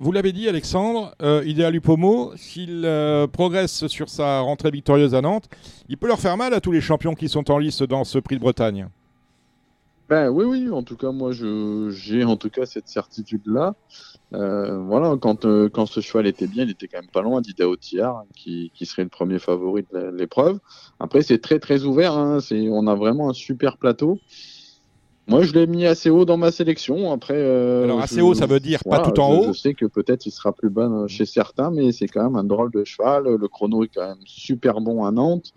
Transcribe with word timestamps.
vous 0.00 0.12
l'avez 0.12 0.32
dit, 0.32 0.48
Alexandre, 0.48 1.14
euh, 1.22 1.42
Idéal 1.44 1.74
Upomo, 1.74 2.32
s'il 2.36 2.82
euh, 2.84 3.26
progresse 3.26 3.88
sur 3.88 4.08
sa 4.08 4.40
rentrée 4.40 4.70
victorieuse 4.70 5.14
à 5.14 5.20
Nantes, 5.20 5.48
il 5.88 5.96
peut 5.96 6.06
leur 6.06 6.20
faire 6.20 6.36
mal 6.36 6.54
à 6.54 6.60
tous 6.60 6.70
les 6.70 6.80
champions 6.80 7.14
qui 7.14 7.28
sont 7.28 7.50
en 7.50 7.58
lice 7.58 7.82
dans 7.82 8.04
ce 8.04 8.18
prix 8.18 8.36
de 8.36 8.40
Bretagne. 8.40 8.88
Ben 10.08 10.30
oui, 10.30 10.44
oui, 10.44 10.70
en 10.70 10.82
tout 10.82 10.96
cas, 10.96 11.10
moi, 11.10 11.32
j'ai 11.32 12.24
en 12.24 12.36
tout 12.36 12.48
cas 12.48 12.64
cette 12.64 12.88
certitude-là. 12.88 13.74
Euh, 14.32 14.78
voilà, 14.78 15.16
quand, 15.20 15.44
euh, 15.44 15.68
quand 15.68 15.84
ce 15.84 16.00
cheval 16.00 16.26
était 16.26 16.46
bien, 16.46 16.64
il 16.64 16.70
était 16.70 16.88
quand 16.88 17.00
même 17.00 17.10
pas 17.10 17.20
loin 17.20 17.40
d'Idao 17.42 17.76
Tillard, 17.76 18.24
qui, 18.34 18.70
qui 18.74 18.86
serait 18.86 19.02
le 19.02 19.10
premier 19.10 19.38
favori 19.38 19.84
de 19.92 20.10
l'épreuve. 20.16 20.60
Après, 20.98 21.20
c'est 21.20 21.38
très 21.38 21.58
très 21.58 21.84
ouvert. 21.84 22.14
Hein, 22.14 22.38
on 22.52 22.86
a 22.86 22.94
vraiment 22.94 23.28
un 23.28 23.34
super 23.34 23.76
plateau. 23.76 24.18
Moi, 25.28 25.42
je 25.42 25.52
l'ai 25.52 25.66
mis 25.66 25.84
assez 25.86 26.10
haut 26.10 26.24
dans 26.24 26.38
ma 26.38 26.50
sélection. 26.50 27.12
Après, 27.12 27.34
euh, 27.36 27.84
alors 27.84 28.00
assez 28.00 28.20
haut, 28.20 28.34
ça 28.34 28.46
veut 28.46 28.60
dire 28.60 28.80
pas 28.82 29.00
tout 29.00 29.20
en 29.20 29.34
haut. 29.34 29.52
Je 29.52 29.58
sais 29.58 29.74
que 29.74 29.86
peut-être 29.86 30.26
il 30.26 30.30
sera 30.30 30.52
plus 30.52 30.70
bas 30.70 30.90
chez 31.06 31.26
certains, 31.26 31.70
mais 31.70 31.92
c'est 31.92 32.08
quand 32.08 32.24
même 32.24 32.36
un 32.36 32.44
drôle 32.44 32.70
de 32.70 32.84
cheval. 32.84 33.24
Le 33.24 33.48
chrono 33.48 33.84
est 33.84 33.90
quand 33.94 34.06
même 34.06 34.24
super 34.24 34.80
bon 34.80 35.04
à 35.04 35.10
Nantes. 35.10 35.52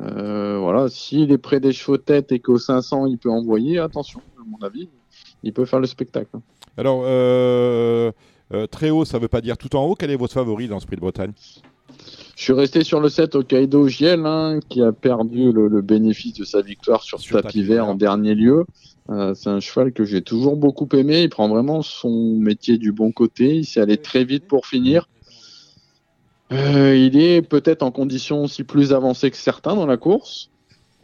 Euh, 0.00 0.58
voilà, 0.58 0.88
s'il 0.88 1.32
est 1.32 1.38
près 1.38 1.60
des 1.60 1.72
chevaux 1.72 1.98
tête 1.98 2.32
et 2.32 2.40
qu'au 2.40 2.58
500 2.58 3.06
il 3.06 3.18
peut 3.18 3.30
envoyer, 3.30 3.78
attention, 3.78 4.20
à 4.40 4.44
mon 4.46 4.58
avis, 4.66 4.88
il 5.42 5.52
peut 5.52 5.66
faire 5.66 5.80
le 5.80 5.86
spectacle. 5.86 6.38
Alors, 6.78 7.02
euh, 7.04 8.10
euh, 8.54 8.66
très 8.66 8.90
haut, 8.90 9.04
ça 9.04 9.18
veut 9.18 9.28
pas 9.28 9.42
dire 9.42 9.58
tout 9.58 9.74
en 9.76 9.84
haut. 9.84 9.94
Quel 9.94 10.10
est 10.10 10.16
votre 10.16 10.32
favori 10.32 10.68
dans 10.68 10.80
ce 10.80 10.86
prix 10.86 10.96
de 10.96 11.02
Bretagne? 11.02 11.32
Je 12.36 12.42
suis 12.42 12.52
resté 12.52 12.82
sur 12.82 13.00
le 13.00 13.08
7 13.08 13.34
au 13.34 13.42
Kaido 13.42 13.88
Giel, 13.88 14.24
hein, 14.26 14.60
qui 14.68 14.82
a 14.82 14.92
perdu 14.92 15.52
le, 15.52 15.82
bénéfice 15.82 16.34
de 16.34 16.44
sa 16.44 16.62
victoire 16.62 17.02
sur, 17.02 17.20
sur 17.20 17.42
tapis 17.42 17.62
vert 17.62 17.86
en 17.86 17.94
dernier 17.94 18.34
lieu. 18.34 18.64
c'est 19.34 19.50
un 19.50 19.60
cheval 19.60 19.92
que 19.92 20.04
j'ai 20.04 20.22
toujours 20.22 20.56
beaucoup 20.56 20.88
aimé. 20.94 21.22
Il 21.22 21.28
prend 21.28 21.48
vraiment 21.48 21.82
son 21.82 22.36
métier 22.36 22.78
du 22.78 22.90
bon 22.92 23.12
côté. 23.12 23.56
Il 23.56 23.66
s'est 23.66 23.80
allé 23.80 23.98
très 23.98 24.24
vite 24.24 24.46
pour 24.46 24.66
finir. 24.66 25.06
Euh, 26.52 26.94
il 26.94 27.18
est 27.18 27.40
peut-être 27.40 27.82
en 27.82 27.90
condition 27.90 28.44
aussi 28.44 28.62
plus 28.62 28.92
avancée 28.92 29.30
que 29.30 29.36
certains 29.36 29.74
dans 29.74 29.86
la 29.86 29.96
course. 29.96 30.50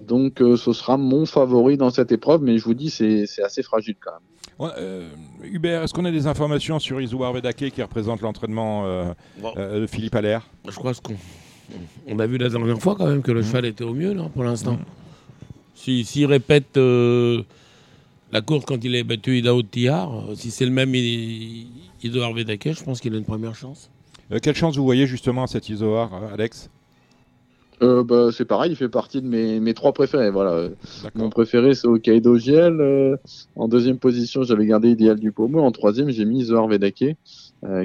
Donc 0.07 0.41
euh, 0.41 0.57
ce 0.57 0.73
sera 0.73 0.97
mon 0.97 1.27
favori 1.27 1.77
dans 1.77 1.91
cette 1.91 2.13
épreuve, 2.13 2.43
mais 2.43 2.59
je 2.59 2.65
vous 2.65 2.75
dis, 2.75 2.91
c'est 2.91 3.25
assez 3.43 3.63
fragile 3.63 3.97
quand 3.99 4.13
même. 4.13 4.38
Euh, 4.61 5.09
Hubert, 5.43 5.85
est-ce 5.85 5.95
qu'on 5.95 6.05
a 6.05 6.11
des 6.11 6.27
informations 6.27 6.79
sur 6.79 7.01
Isouar 7.01 7.33
Vedake 7.33 7.71
qui 7.71 7.83
représente 7.83 8.21
l'entraînement 8.21 8.85
de 9.41 9.87
Philippe 9.87 10.15
Allaire? 10.15 10.47
Je 10.69 10.75
crois 10.75 10.93
qu'on 10.95 11.15
on 12.07 12.19
a 12.19 12.27
vu 12.27 12.39
la 12.39 12.49
dernière 12.49 12.79
fois 12.79 12.97
quand 12.97 13.07
même 13.07 13.23
que 13.23 13.31
le 13.31 13.41
mmh. 13.41 13.45
cheval 13.45 13.65
était 13.67 13.85
au 13.85 13.93
mieux 13.95 14.15
là, 14.15 14.29
pour 14.33 14.43
l'instant. 14.43 14.79
Mmh. 15.77 16.03
S'il 16.03 16.27
répète 16.27 16.77
la 16.77 18.41
course 18.41 18.65
quand 18.65 18.85
il 18.85 18.95
est 18.95 19.05
battu 19.05 19.39
Idao 19.39 19.63
Tillard, 19.63 20.25
si 20.35 20.51
c'est 20.51 20.65
le 20.65 20.73
même 20.73 20.95
Isouar 22.03 22.33
Vedake, 22.33 22.73
je 22.73 22.83
pense 22.83 23.01
qu'il 23.01 23.15
a 23.15 23.19
une 23.19 23.25
première 23.25 23.55
chance. 23.55 23.91
Euh, 24.33 24.39
quelle 24.43 24.55
chance 24.55 24.77
vous 24.77 24.85
voyez 24.85 25.07
justement 25.07 25.45
à 25.45 25.47
cet 25.47 25.69
Isoar, 25.69 26.13
euh, 26.13 26.35
Alex? 26.35 26.69
Euh, 27.83 28.05
bah, 28.05 28.29
c'est 28.33 28.45
pareil, 28.45 28.73
il 28.73 28.77
fait 28.77 28.89
partie 28.89 29.23
de 29.23 29.29
mes, 29.29 29.61
mes 29.61 29.75
trois 29.75 29.93
préférés. 29.93 30.31
Voilà. 30.31 30.69
Mon 31.15 31.31
préféré, 31.31 31.75
c'est 31.75 31.87
Hokkaido 31.87 32.39
Giel. 32.39 33.19
en 33.57 33.69
deuxième 33.69 33.99
position, 33.99 34.43
j'avais 34.43 34.67
gardé 34.67 34.91
Idéal 34.91 35.19
du 35.19 35.33
Pomo. 35.33 35.61
En 35.61 35.71
troisième, 35.73 36.11
j'ai 36.11 36.25
mis 36.25 36.45
Zohar 36.45 36.69
Vedake, 36.69 37.17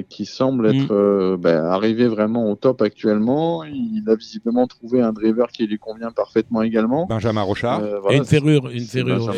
qui 0.08 0.26
semble 0.26 0.66
être 0.66 1.34
mm. 1.34 1.36
bah, 1.40 1.72
arrivé 1.72 2.08
vraiment 2.08 2.50
au 2.50 2.54
top 2.54 2.82
actuellement. 2.82 3.64
Il 3.64 4.04
a 4.08 4.14
visiblement 4.14 4.66
trouvé 4.66 5.00
un 5.00 5.12
driver 5.12 5.48
qui 5.48 5.66
lui 5.66 5.78
convient 5.78 6.10
parfaitement 6.10 6.62
également. 6.62 7.06
Benjamin 7.06 7.42
Rochard. 7.42 7.82
et 8.10 8.16
une 8.16 8.24
ferrure. 8.24 8.68
Une 8.70 8.80
ferrure. 8.80 9.34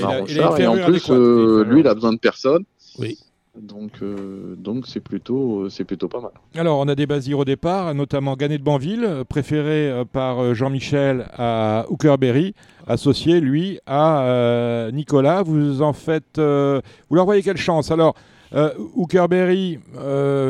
et 0.58 0.66
en 0.66 0.76
plus, 0.84 1.10
lui, 1.10 1.80
il 1.80 1.86
a 1.86 1.94
besoin 1.94 2.12
de 2.12 2.18
personne. 2.18 2.64
Oui. 2.98 3.18
Donc, 3.60 4.02
euh, 4.02 4.54
donc 4.56 4.86
c'est 4.86 5.00
plutôt, 5.00 5.60
euh, 5.60 5.70
c'est 5.70 5.84
plutôt 5.84 6.08
pas 6.08 6.20
mal. 6.20 6.32
Alors, 6.54 6.78
on 6.78 6.88
a 6.88 6.94
des 6.94 7.06
basirs 7.06 7.38
au 7.38 7.44
départ, 7.44 7.94
notamment 7.94 8.36
Ganet 8.36 8.58
de 8.58 8.62
Banville, 8.62 9.24
préféré 9.28 9.90
euh, 9.90 10.04
par 10.04 10.54
Jean-Michel 10.54 11.26
à 11.32 11.86
Hookerberry, 11.88 12.54
associé 12.86 13.40
lui 13.40 13.78
à 13.86 14.88
Nicolas. 14.92 15.42
Vous 15.42 15.82
en 15.82 15.92
faites, 15.92 16.38
vous 16.38 17.16
leur 17.16 17.24
voyez 17.24 17.42
quelle 17.42 17.56
chance 17.56 17.90
Alors, 17.90 18.14
Hookerberry 18.94 19.80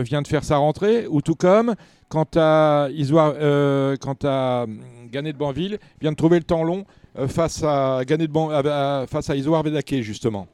vient 0.02 0.22
de 0.22 0.26
faire 0.26 0.44
sa 0.44 0.58
rentrée, 0.58 1.06
ou 1.08 1.22
tout 1.22 1.34
comme 1.34 1.74
quant 2.08 2.26
à 2.36 2.88
quant 4.00 4.16
à 4.24 4.66
Ganet 5.10 5.32
de 5.32 5.38
Banville, 5.38 5.78
vient 6.00 6.12
de 6.12 6.16
trouver 6.16 6.38
le 6.38 6.44
temps 6.44 6.64
long 6.64 6.84
face 7.28 7.62
à 7.62 8.02
Ganet 8.04 8.26
de 8.26 9.06
face 9.06 9.30
à 9.30 9.36
Isoar 9.36 9.62
Vedake 9.62 10.02
justement 10.02 10.46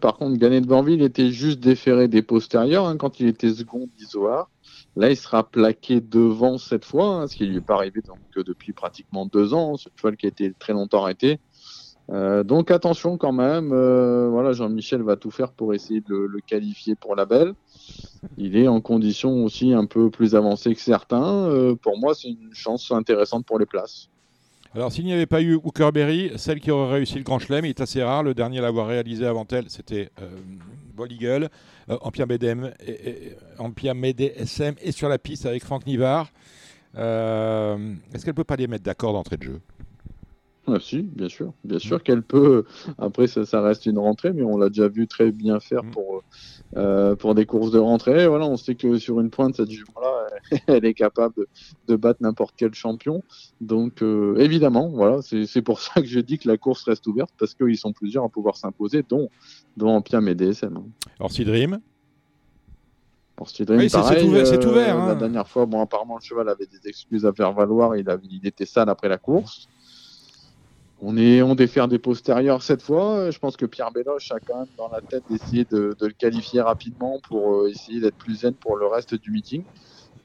par 0.00 0.16
contre, 0.16 0.38
Ganet 0.38 0.60
de 0.60 0.66
Banville 0.66 1.02
était 1.02 1.30
juste 1.30 1.60
déféré 1.60 2.08
des 2.08 2.22
postérieurs 2.22 2.86
hein, 2.86 2.96
quand 2.96 3.20
il 3.20 3.26
était 3.26 3.52
second 3.52 3.88
d'Isoar. 3.98 4.50
Là, 4.96 5.10
il 5.10 5.16
sera 5.16 5.48
plaqué 5.48 6.00
devant 6.00 6.58
cette 6.58 6.84
fois, 6.84 7.06
hein, 7.06 7.26
ce 7.28 7.36
qui 7.36 7.46
lui 7.46 7.58
est 7.58 7.60
pas 7.60 7.74
arrivé 7.74 8.00
donc, 8.06 8.18
depuis 8.44 8.72
pratiquement 8.72 9.26
deux 9.26 9.54
ans, 9.54 9.76
ce 9.76 9.88
cheval 9.96 10.16
qui 10.16 10.26
a 10.26 10.28
été 10.28 10.52
très 10.58 10.72
longtemps 10.72 11.02
arrêté. 11.02 11.38
Euh, 12.10 12.42
donc 12.42 12.72
attention 12.72 13.16
quand 13.18 13.32
même, 13.32 13.70
euh, 13.72 14.28
voilà, 14.30 14.52
Jean-Michel 14.52 15.02
va 15.02 15.16
tout 15.16 15.30
faire 15.30 15.52
pour 15.52 15.74
essayer 15.74 16.00
de 16.00 16.14
le, 16.14 16.40
qualifier 16.40 16.96
pour 16.96 17.14
la 17.14 17.24
belle. 17.24 17.54
Il 18.36 18.56
est 18.56 18.66
en 18.66 18.80
condition 18.80 19.44
aussi 19.44 19.72
un 19.72 19.86
peu 19.86 20.10
plus 20.10 20.34
avancée 20.34 20.74
que 20.74 20.80
certains. 20.80 21.46
Euh, 21.48 21.76
pour 21.76 21.98
moi, 21.98 22.14
c'est 22.14 22.28
une 22.28 22.52
chance 22.52 22.90
intéressante 22.90 23.46
pour 23.46 23.60
les 23.60 23.66
places. 23.66 24.08
Alors, 24.72 24.92
s'il 24.92 25.04
n'y 25.04 25.12
avait 25.12 25.26
pas 25.26 25.42
eu 25.42 25.54
Hookerberry, 25.54 26.30
celle 26.36 26.60
qui 26.60 26.70
aurait 26.70 26.92
réussi 26.92 27.16
le 27.16 27.24
Grand 27.24 27.40
Chelem 27.40 27.64
est 27.64 27.80
assez 27.80 28.02
rare. 28.02 28.22
Le 28.22 28.34
dernier 28.34 28.58
à 28.58 28.62
l'avoir 28.62 28.86
réalisé 28.86 29.26
avant 29.26 29.46
elle, 29.50 29.68
c'était 29.68 30.10
euh, 30.22 31.06
Eagle, 31.08 31.48
euh, 31.88 32.26
BDM, 32.26 32.70
et, 32.86 33.36
et 34.82 34.92
sur 34.92 35.08
la 35.08 35.18
piste 35.18 35.46
avec 35.46 35.64
Franck 35.64 35.86
Nivard. 35.86 36.30
Euh, 36.96 37.94
est-ce 38.14 38.24
qu'elle 38.24 38.32
ne 38.32 38.36
peut 38.36 38.44
pas 38.44 38.56
les 38.56 38.68
mettre 38.68 38.84
d'accord 38.84 39.12
d'entrée 39.12 39.38
de 39.38 39.42
jeu? 39.42 39.60
Ah, 40.76 40.80
si, 40.80 41.02
bien 41.02 41.28
sûr, 41.28 41.52
bien 41.64 41.78
sûr 41.78 41.98
mm. 41.98 42.00
qu'elle 42.00 42.22
peut. 42.22 42.64
Après, 42.98 43.26
ça, 43.26 43.60
reste 43.60 43.86
une 43.86 43.98
rentrée, 43.98 44.32
mais 44.32 44.42
on 44.42 44.56
l'a 44.56 44.68
déjà 44.68 44.88
vu 44.88 45.06
très 45.06 45.32
bien 45.32 45.60
faire 45.60 45.84
mm. 45.84 45.90
pour 45.90 46.22
euh, 46.76 47.16
pour 47.16 47.34
des 47.34 47.46
courses 47.46 47.72
de 47.72 47.78
rentrée. 47.78 48.28
Voilà, 48.28 48.46
on 48.46 48.56
sait 48.56 48.76
que 48.76 48.98
sur 48.98 49.20
une 49.20 49.30
pointe, 49.30 49.56
cette 49.56 49.70
jument-là, 49.70 50.58
elle 50.68 50.84
est 50.84 50.94
capable 50.94 51.46
de, 51.88 51.96
battre 51.96 52.22
n'importe 52.22 52.54
quel 52.56 52.74
champion. 52.74 53.22
Donc, 53.60 54.02
euh, 54.02 54.36
évidemment, 54.38 54.88
voilà, 54.88 55.20
c'est 55.22 55.62
pour 55.62 55.80
ça 55.80 56.00
que 56.00 56.06
je 56.06 56.20
dis 56.20 56.38
que 56.38 56.48
la 56.48 56.56
course 56.56 56.84
reste 56.84 57.06
ouverte 57.06 57.30
parce 57.38 57.54
qu'ils 57.54 57.76
sont 57.76 57.92
plusieurs 57.92 58.24
à 58.24 58.28
pouvoir 58.28 58.56
s'imposer, 58.56 59.04
dont 59.08 59.30
dont 59.76 59.88
Ampiam 59.88 60.26
et 60.28 60.34
DSM. 60.34 60.78
Orsi 63.40 63.64
Dream. 63.64 63.88
c'est 63.88 64.22
ouvert. 64.22 64.70
ouvert 64.70 65.00
hein. 65.00 65.08
La 65.08 65.14
dernière 65.14 65.48
fois, 65.48 65.64
bon, 65.66 65.80
apparemment, 65.80 66.16
le 66.16 66.22
cheval 66.22 66.48
avait 66.48 66.66
des 66.66 66.88
excuses 66.88 67.24
à 67.24 67.32
faire 67.32 67.52
valoir. 67.52 67.96
Il, 67.96 68.06
il 68.30 68.46
était 68.46 68.66
sale 68.66 68.90
après 68.90 69.08
la 69.08 69.18
course. 69.18 69.66
On 71.02 71.16
est 71.16 71.40
on 71.42 71.54
défère 71.54 71.88
des 71.88 71.98
postérieurs 71.98 72.62
cette 72.62 72.82
fois. 72.82 73.30
Je 73.30 73.38
pense 73.38 73.56
que 73.56 73.64
Pierre 73.64 73.90
Béloche 73.90 74.30
a 74.32 74.40
quand 74.40 74.58
même 74.58 74.68
dans 74.76 74.88
la 74.88 75.00
tête 75.00 75.22
d'essayer 75.30 75.64
de, 75.70 75.96
le 75.98 76.10
qualifier 76.10 76.60
rapidement 76.60 77.20
pour 77.26 77.54
euh, 77.54 77.70
essayer 77.70 78.00
d'être 78.00 78.16
plus 78.16 78.40
zen 78.40 78.52
pour 78.52 78.76
le 78.76 78.86
reste 78.86 79.14
du 79.14 79.30
meeting. 79.30 79.62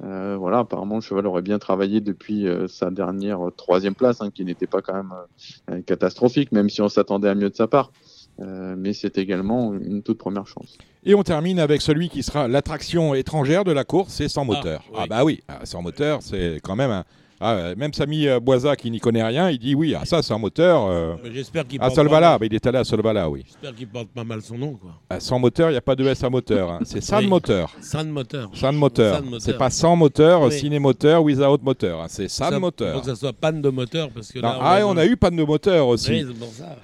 Euh, 0.04 0.36
voilà, 0.38 0.60
apparemment 0.60 0.96
le 0.96 1.02
cheval 1.02 1.26
aurait 1.26 1.42
bien 1.42 1.58
travaillé 1.58 2.02
depuis 2.02 2.46
euh, 2.46 2.68
sa 2.68 2.92
dernière 2.92 3.40
troisième 3.56 3.96
place, 3.96 4.20
hein, 4.20 4.30
qui 4.30 4.44
n'était 4.44 4.68
pas 4.68 4.82
quand 4.82 4.94
même 4.94 5.84
catastrophique, 5.86 6.52
même 6.52 6.70
si 6.70 6.82
on 6.82 6.90
s'attendait 6.90 7.30
à 7.30 7.36
mieux 7.36 7.50
de 7.50 7.56
sa 7.56 7.68
part. 7.68 7.92
mais 8.38 8.92
c'est 8.92 9.18
également 9.18 9.74
une 9.74 10.04
toute 10.04 10.18
première 10.18 10.48
chance. 10.48 10.78
Et 11.06 11.16
on 11.16 11.24
termine 11.24 11.60
avec 11.60 11.82
celui 11.82 12.10
qui 12.10 12.24
sera 12.24 12.50
l'attraction 12.50 13.14
étrangère 13.14 13.64
de 13.64 13.72
la 13.72 13.86
course, 13.86 14.12
c'est 14.12 14.28
sans 14.28 14.44
moteur. 14.44 14.84
Ah, 14.94 15.02
ah 15.04 15.08
bah 15.08 15.24
oui, 15.24 15.40
ah, 15.48 15.66
sans 15.66 15.82
moteur, 15.82 16.22
c'est 16.22 16.60
quand 16.62 16.76
même 16.76 16.92
un, 16.92 17.06
ah, 17.42 17.76
même 17.76 17.94
Samy 17.94 18.28
euh, 18.28 18.40
Boisa 18.40 18.76
qui 18.78 18.90
n'y 18.90 19.00
connaît 19.00 19.24
rien, 19.24 19.50
il 19.50 19.60
dit 19.60 19.76
oui, 19.76 19.94
ah, 19.94 20.06
ça 20.06 20.22
c'est 20.24 20.34
un 20.34 20.38
moteur. 20.38 20.86
Euh, 20.86 21.16
J'espère 21.34 21.68
qu'il 21.68 21.82
À 21.82 21.90
Solvala, 21.90 22.38
il 22.42 22.54
est 22.54 22.66
allé 22.66 22.78
à 22.78 22.84
Solvala, 22.86 23.30
oui. 23.30 23.44
J'espère 23.46 23.76
qu'il 23.76 23.88
porte 23.88 24.08
pas 24.08 24.24
mal 24.24 24.42
son 24.42 24.58
nom. 24.58 24.76
Quoi. 24.76 24.92
Ah, 25.10 25.20
sans 25.20 25.38
moteur, 25.38 25.70
il 25.70 25.74
n'y 25.74 25.78
a 25.78 25.82
pas 25.82 25.96
de 25.96 26.06
S 26.06 26.24
à 26.24 26.30
moteur. 26.30 26.72
Hein. 26.72 26.80
C'est 26.86 27.02
San 27.04 27.28
Moteur. 27.28 27.76
San 27.82 28.10
Moteur. 28.10 28.50
San 28.54 28.76
Moteur. 28.76 29.22
C'est 29.40 29.58
pas 29.58 29.70
sans 29.70 29.96
moteur, 29.98 30.50
ciné 30.52 30.80
moteur, 30.80 31.24
without 31.24 31.60
moteur. 31.62 32.02
Hein. 32.02 32.08
C'est 32.08 32.30
San 32.30 32.58
Moteur. 32.58 32.90
Il 32.90 32.94
faut 32.94 33.00
que 33.02 33.14
ça 33.14 33.16
soit 33.16 33.34
panne 33.34 33.62
de 33.62 33.70
moteur. 33.70 34.10
Parce 34.12 34.32
que 34.32 34.40
là, 34.40 34.58
ah, 34.62 34.80
on, 34.86 34.96
a 34.96 35.06
eu 35.06 35.18
panne 35.18 35.36
de 35.36 35.44
moteur 35.44 35.88
aussi. 35.88 36.12
Oui, 36.12 36.34
pour 36.40 36.54
ça. 36.54 36.78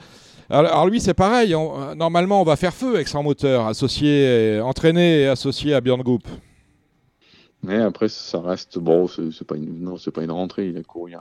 Alors, 0.50 0.86
lui, 0.86 1.00
c'est 1.00 1.14
pareil. 1.14 1.56
normalement, 1.96 2.42
on 2.42 2.44
va 2.44 2.58
faire 2.58 2.74
feu 2.74 2.96
avec 2.96 3.08
son 3.08 3.24
moteur, 3.24 3.68
associé, 3.68 4.60
entraîné 4.62 5.22
et 5.22 5.28
associé 5.28 5.74
à 5.74 5.80
Björn 5.80 6.02
Goop. 6.02 6.28
Mais 7.64 7.78
après, 7.78 8.10
ça 8.10 8.40
reste 8.42 8.80
bon. 8.80 9.08
C'est 9.08 9.46
pas 9.46 9.56
une 9.56 9.82
non, 9.82 9.98
c'est 9.98 10.12
pas 10.12 10.24
une 10.24 10.32
rentrée. 10.32 10.70
Il 10.70 10.78
a 10.78 10.84
couru 10.84 11.12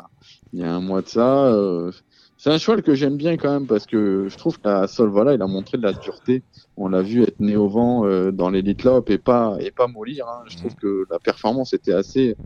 il 0.52 0.60
y 0.60 0.64
a, 0.64 0.72
un 0.72 0.81
mois 0.81 1.02
de 1.02 1.08
ça. 1.08 1.46
Euh, 1.46 1.92
c'est 2.38 2.50
un 2.50 2.56
cheval 2.56 2.82
que 2.82 2.94
j'aime 2.94 3.19
bien 3.19 3.37
quand 3.37 3.52
même 3.52 3.66
parce 3.66 3.84
que 3.84 4.28
je 4.28 4.37
trouve 4.38 4.58
qu'à 4.58 4.87
Solvala, 4.87 5.34
il 5.34 5.42
a 5.42 5.46
montré 5.46 5.76
de 5.76 5.82
la 5.82 5.92
dureté. 5.92 6.42
On 6.78 6.88
l'a 6.88 7.02
vu 7.02 7.22
être 7.22 7.38
né 7.40 7.56
au 7.56 7.69
vent 7.69 8.06
euh, 8.06 8.31
dans 8.31 8.48
l'élite 8.48 8.84
lop 8.84 9.10
et 9.10 9.19
pas 9.19 9.58
et 9.60 9.70
pas 9.70 9.87
mollir. 9.87 10.26
Hein. 10.26 10.44
Je 10.46 10.56
trouve 10.56 10.75
que 10.76 11.04
la 11.10 11.19
performance 11.19 11.75
était 11.75 11.92
assez 11.92 12.37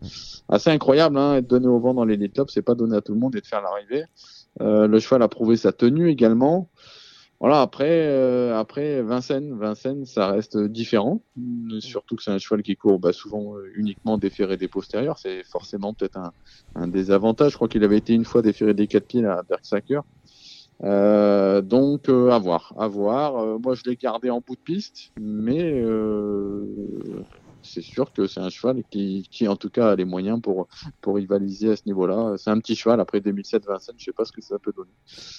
assez 0.49 0.69
incroyable. 0.69 1.17
Hein. 1.17 1.35
Être 1.35 1.47
donné 1.47 1.67
au 1.67 1.79
vent 1.79 1.93
dans 1.93 2.03
l'élite 2.03 2.37
lop, 2.37 2.49
c'est 2.49 2.61
pas 2.61 2.75
donné 2.75 2.97
à 2.97 3.01
tout 3.01 3.13
le 3.13 3.19
monde 3.19 3.35
et 3.37 3.41
de 3.41 3.47
faire 3.47 3.61
l'arrivée. 3.61 4.03
Euh, 4.61 4.87
le 4.87 4.99
cheval 4.99 5.21
a 5.21 5.27
prouvé 5.27 5.57
sa 5.57 5.71
tenue 5.71 6.09
également. 6.09 6.69
Voilà, 7.39 7.61
après, 7.61 8.07
euh, 8.07 8.57
après 8.57 9.01
Vincennes, 9.01 9.57
Vincennes, 9.57 10.05
ça 10.05 10.27
reste 10.27 10.57
différent. 10.57 11.21
Surtout 11.79 12.15
que 12.15 12.23
c'est 12.23 12.31
un 12.31 12.37
cheval 12.37 12.63
qui 12.63 12.75
court 12.75 12.97
bah, 12.99 13.13
souvent 13.13 13.55
euh, 13.55 13.71
uniquement 13.75 14.17
déféré 14.17 14.57
des 14.57 14.67
postérieurs. 14.67 15.17
C'est 15.17 15.43
forcément 15.43 15.93
peut-être 15.93 16.17
un, 16.17 16.31
un 16.75 16.87
désavantage. 16.87 17.51
Je 17.51 17.57
crois 17.57 17.67
qu'il 17.67 17.83
avait 17.83 17.97
été 17.97 18.13
une 18.13 18.25
fois 18.25 18.41
déféré 18.41 18.73
des 18.73 18.87
quatre 18.87 19.07
pieds 19.07 19.25
à 19.25 19.43
Bergsacker. 19.43 20.01
Euh, 20.83 21.61
donc 21.61 22.09
euh, 22.09 22.31
à 22.31 22.39
voir, 22.39 22.73
à 22.77 22.87
voir. 22.87 23.37
Euh, 23.37 23.57
moi, 23.57 23.75
je 23.75 23.83
l'ai 23.85 23.95
gardé 23.95 24.29
en 24.29 24.41
bout 24.45 24.55
de 24.55 24.61
piste, 24.61 25.11
mais 25.19 25.73
euh, 25.73 26.65
c'est 27.65 27.81
sûr 27.81 28.13
que 28.13 28.27
c'est 28.27 28.39
un 28.39 28.49
cheval 28.49 28.83
qui, 28.89 29.27
qui, 29.29 29.47
en 29.47 29.55
tout 29.55 29.69
cas, 29.69 29.91
a 29.91 29.95
les 29.95 30.05
moyens 30.05 30.39
pour, 30.41 30.67
pour 31.01 31.15
rivaliser 31.15 31.71
à 31.71 31.75
ce 31.75 31.83
niveau-là. 31.85 32.35
C'est 32.37 32.49
un 32.49 32.59
petit 32.59 32.75
cheval. 32.75 32.99
Après 32.99 33.19
2007 33.19 33.65
Vincennes, 33.65 33.95
je 33.97 34.05
sais 34.05 34.13
pas 34.13 34.25
ce 34.25 34.31
que 34.31 34.41
ça 34.41 34.57
peut 34.59 34.73
donner. 34.75 34.91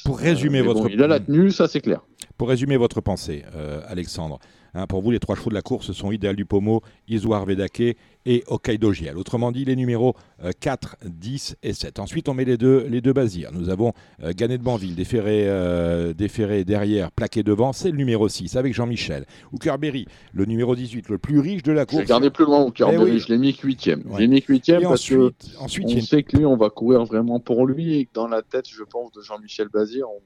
Pour 0.05 0.19
résumer 0.19 0.63
votre... 0.63 0.83
Bon, 0.83 0.89
il 0.89 1.03
a 1.03 1.07
la 1.07 1.21
tenue, 1.21 1.51
ça 1.51 1.69
c'est 1.69 1.81
clair. 1.81 2.01
Pour 2.37 2.49
résumer 2.49 2.77
votre 2.77 3.01
pensée, 3.01 3.45
euh, 3.55 3.81
Alexandre, 3.87 4.39
hein, 4.77 4.87
pour 4.87 5.03
vous, 5.03 5.11
les 5.11 5.19
trois 5.19 5.35
chevaux 5.35 5.51
de 5.51 5.55
la 5.55 5.63
course 5.63 5.93
sont 5.93 6.13
Idéal 6.13 6.37
du 6.37 6.45
Pomo, 6.45 6.83
Isoar 7.09 7.45
Vedake 7.45 7.97
et 8.27 8.45
Hokkaido 8.49 8.93
Giel. 8.93 9.17
Autrement 9.17 9.53
dit, 9.53 9.65
les 9.65 9.77
numéros 9.77 10.15
euh, 10.45 10.51
4, 10.59 10.97
10 11.05 11.57
et 11.63 11.73
7. 11.73 11.99
Ensuite, 11.99 12.29
on 12.29 12.35
met 12.35 12.45
les 12.45 12.59
deux, 12.59 12.87
les 12.89 13.01
deux 13.01 13.13
basirs. 13.13 13.51
Nous 13.53 13.71
avons 13.71 13.93
euh, 14.23 14.33
Ganet 14.37 14.59
de 14.59 14.63
Banville, 14.63 14.95
déféré, 14.95 15.45
euh, 15.47 16.13
déféré 16.13 16.65
derrière, 16.65 17.13
plaqué 17.13 17.43
devant. 17.43 17.73
C'est 17.73 17.91
le 17.91 17.97
numéro 17.97 18.29
6 18.29 18.57
avec 18.57 18.75
Jean-Michel. 18.75 19.25
Hookerberry, 19.53 20.07
le 20.33 20.45
numéro 20.45 20.75
18, 20.75 21.09
le 21.09 21.19
plus 21.19 21.39
riche 21.39 21.63
de 21.63 21.73
la 21.73 21.87
course. 21.87 22.03
J'ai 22.03 22.09
gardé 22.09 22.31
plus 22.31 22.45
loin 22.45 22.65
Hookerberry, 22.65 23.13
oui. 23.13 23.19
je 23.21 23.29
l'ai 23.29 23.39
mis 23.39 23.53
8ème. 23.53 24.05
Ouais. 24.07 24.19
J'ai 24.19 24.27
mis 24.27 24.41
8ème 24.41 24.83
parce 24.83 24.93
ensuite, 24.95 25.19
que 25.19 25.63
ensuite, 25.63 25.87
on 25.87 25.91
une... 25.91 26.01
sait 26.01 26.23
que 26.23 26.37
lui, 26.37 26.45
on 26.45 26.57
va 26.57 26.71
courir 26.71 27.05
vraiment 27.05 27.41
pour 27.41 27.67
lui 27.67 27.97
et 27.97 28.07
que 28.07 28.11
dans 28.13 28.29
la 28.29 28.43
tête, 28.43 28.69
je 28.69 28.83
pense, 28.83 29.13
de 29.13 29.23
Jean-Michel 29.23 29.69
Bazir, 29.69 30.07
on 30.11 30.21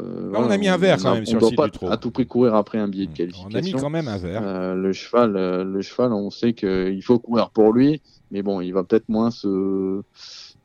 euh, 0.00 0.32
on 0.34 0.50
a 0.50 0.56
mis 0.56 0.68
un 0.68 0.78
verre 0.78 0.96
quand 0.96 1.14
même 1.14 1.26
sur 1.26 1.38
le 1.38 1.46
site 1.46 1.56
pas 1.56 1.66
du 1.66 1.72
trot. 1.72 1.90
à 1.90 1.98
tout 1.98 2.10
prix 2.10 2.26
courir 2.26 2.54
après 2.54 2.78
un 2.78 2.88
billet 2.88 3.06
de 3.06 3.12
qualification. 3.12 3.50
On 3.52 3.58
a 3.58 3.60
mis 3.60 3.72
quand 3.72 3.90
même 3.90 4.08
un 4.08 4.16
verre. 4.16 4.40
Euh, 4.42 4.74
le 4.74 4.92
cheval, 4.94 5.36
euh, 5.36 5.64
le 5.64 5.82
cheval, 5.82 6.14
on 6.14 6.30
sait 6.30 6.54
qu'il 6.54 7.02
faut 7.02 7.18
courir 7.18 7.50
pour 7.50 7.74
lui, 7.74 8.00
mais 8.30 8.42
bon, 8.42 8.62
il 8.62 8.72
va 8.72 8.84
peut-être 8.84 9.08
moins 9.08 9.30
se 9.30 10.02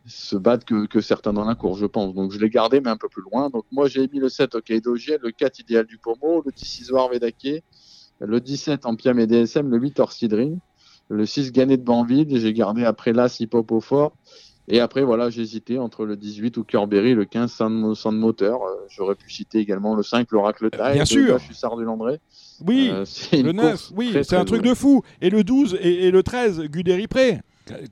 se 0.06 0.38
battre 0.38 0.63
que, 0.63 0.85
que, 0.85 1.01
certains 1.01 1.33
dans 1.33 1.44
la 1.44 1.56
course, 1.56 1.79
je 1.79 1.85
pense. 1.85 2.13
Donc 2.13 2.31
je 2.31 2.39
l'ai 2.39 2.50
gardé, 2.50 2.79
mais 2.79 2.89
un 2.89 2.95
peu 2.95 3.09
plus 3.09 3.21
loin. 3.21 3.50
Donc 3.50 3.65
moi 3.71 3.89
j'ai 3.89 4.07
mis 4.07 4.19
le 4.19 4.29
7 4.29 4.56
au 4.56 4.62
Kaidogiel, 4.62 5.19
le 5.21 5.31
4 5.31 5.59
idéal 5.59 5.85
du 5.85 5.97
Pomo, 5.97 6.41
le 6.45 6.51
10 6.53 6.80
Isoar 6.80 7.09
Vedake, 7.09 7.63
le 8.21 8.39
17 8.39 8.85
en 8.85 8.95
Piam 8.95 9.19
et 9.19 9.27
DSM, 9.27 9.69
le 9.69 9.77
8 9.77 10.00
Orsidrine, 10.00 10.59
le 11.09 11.25
6 11.25 11.51
Ganet 11.51 11.75
de 11.75 11.83
Banville, 11.83 12.39
j'ai 12.39 12.53
gardé 12.53 12.85
après 12.85 13.12
l'As 13.12 13.41
Hip-Hop 13.41 13.69
au 13.73 13.81
fort. 13.81 14.13
Et 14.69 14.81
après, 14.81 15.04
voilà, 15.04 15.30
j'ai 15.30 15.42
hésité 15.42 15.80
entre 15.80 16.06
le 16.06 16.18
18 16.18 16.58
ou 16.58 16.64
Kerberry, 16.64 17.14
le 17.14 17.24
15 17.24 17.52
sans 17.52 17.69
de 17.69 18.18
moteur. 18.18 18.64
Euh, 18.64 18.86
J'aurais 18.90 19.16
pu 19.16 19.31
citer 19.31 19.60
également 19.60 19.96
le 19.96 20.04
5, 20.04 20.30
l'Oracle 20.31 20.69
Taille. 20.69 20.96
Bien 20.96 21.06
sûr. 21.06 21.40
Je 21.40 21.54
suis 21.54 21.56
de 21.56 21.84
Landré. 21.84 22.19
Oui, 22.66 22.90
euh, 22.92 23.06
le 23.31 23.52
9, 23.54 23.92
oui, 23.96 24.14
c'est 24.24 24.36
un 24.36 24.46
truc 24.46 24.64
de 24.64 24.74
fou. 24.74 25.04
Et 25.22 25.30
le 25.30 25.44
12 25.44 25.78
et, 25.81 26.08
et 26.08 26.12
le 26.12 26.22
13, 26.22 26.64
Guderi 26.64 27.08
Pré. 27.08 27.40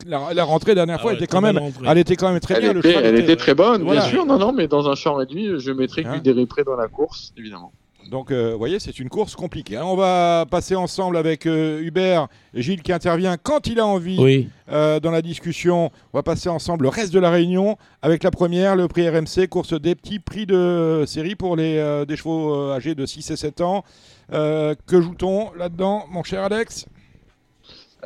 La, 0.05 0.33
la, 0.33 0.43
rentrée 0.45 0.73
dernière 0.73 1.01
fois 1.01 1.11
ah 1.11 1.13
ouais, 1.15 1.17
était 1.17 1.27
quand 1.27 1.41
même, 1.41 1.59
elle 1.85 1.97
était 1.97 2.15
quand 2.15 2.31
même 2.31 2.39
très 2.39 2.55
elle 2.55 2.61
bien. 2.61 2.79
Était, 2.79 2.93
elle 2.93 3.15
était, 3.15 3.23
était 3.23 3.35
très 3.35 3.53
bonne, 3.53 3.83
voilà. 3.83 4.01
bien 4.01 4.09
sûr. 4.09 4.25
Non, 4.25 4.37
non, 4.37 4.53
mais 4.53 4.69
dans 4.69 4.89
un 4.89 4.95
champ 4.95 5.15
réduit, 5.15 5.59
je 5.59 5.71
mettrais 5.71 6.05
hein 6.05 6.13
Guderi 6.15 6.45
Pré 6.45 6.63
dans 6.63 6.77
la 6.77 6.87
course, 6.87 7.33
évidemment. 7.37 7.73
Donc, 8.09 8.31
euh, 8.31 8.51
vous 8.51 8.59
voyez, 8.59 8.79
c'est 8.79 8.99
une 8.99 9.09
course 9.09 9.35
compliquée. 9.35 9.77
Hein. 9.77 9.85
On 9.85 9.95
va 9.95 10.45
passer 10.49 10.75
ensemble 10.75 11.17
avec 11.17 11.45
euh, 11.45 11.81
Hubert 11.81 12.27
et 12.53 12.61
Gilles 12.61 12.83
qui 12.83 12.93
intervient 12.93 13.35
quand 13.37 13.67
il 13.67 13.79
a 13.79 13.85
envie 13.85 14.17
oui. 14.19 14.49
euh, 14.69 14.99
dans 14.99 15.11
la 15.11 15.21
discussion. 15.21 15.91
On 16.13 16.17
va 16.17 16.23
passer 16.23 16.49
ensemble 16.49 16.83
le 16.83 16.89
reste 16.89 17.13
de 17.13 17.19
la 17.19 17.31
réunion 17.31 17.77
avec 18.01 18.23
la 18.23 18.31
première, 18.31 18.75
le 18.75 18.87
prix 18.87 19.09
RMC, 19.09 19.47
course 19.49 19.73
des 19.73 19.95
petits 19.95 20.19
prix 20.19 20.45
de 20.45 21.03
série 21.07 21.35
pour 21.35 21.55
les 21.55 21.77
euh, 21.77 22.05
des 22.05 22.15
chevaux 22.15 22.71
âgés 22.71 22.93
de 22.93 23.05
6 23.05 23.31
et 23.31 23.35
7 23.35 23.61
ans. 23.61 23.83
Euh, 24.31 24.75
que 24.85 25.01
joue-t-on 25.01 25.53
là-dedans, 25.53 26.05
mon 26.09 26.23
cher 26.23 26.43
Alex? 26.43 26.85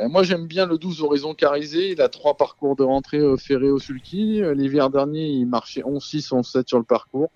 Moi, 0.07 0.23
j'aime 0.23 0.47
bien 0.47 0.65
le 0.65 0.77
12 0.77 1.01
Horizon 1.01 1.33
Carisé. 1.33 1.91
Il 1.91 2.01
a 2.01 2.07
trois 2.07 2.37
parcours 2.37 2.77
de 2.77 2.83
rentrée 2.83 3.19
ferré 3.37 3.69
au 3.69 3.79
sulky. 3.79 4.41
L'hiver 4.55 4.89
dernier, 4.89 5.27
il 5.27 5.45
marchait 5.45 5.81
11-6, 5.81 6.29
11-7 6.29 6.69
sur 6.69 6.77
le 6.77 6.85
parcours. 6.85 7.29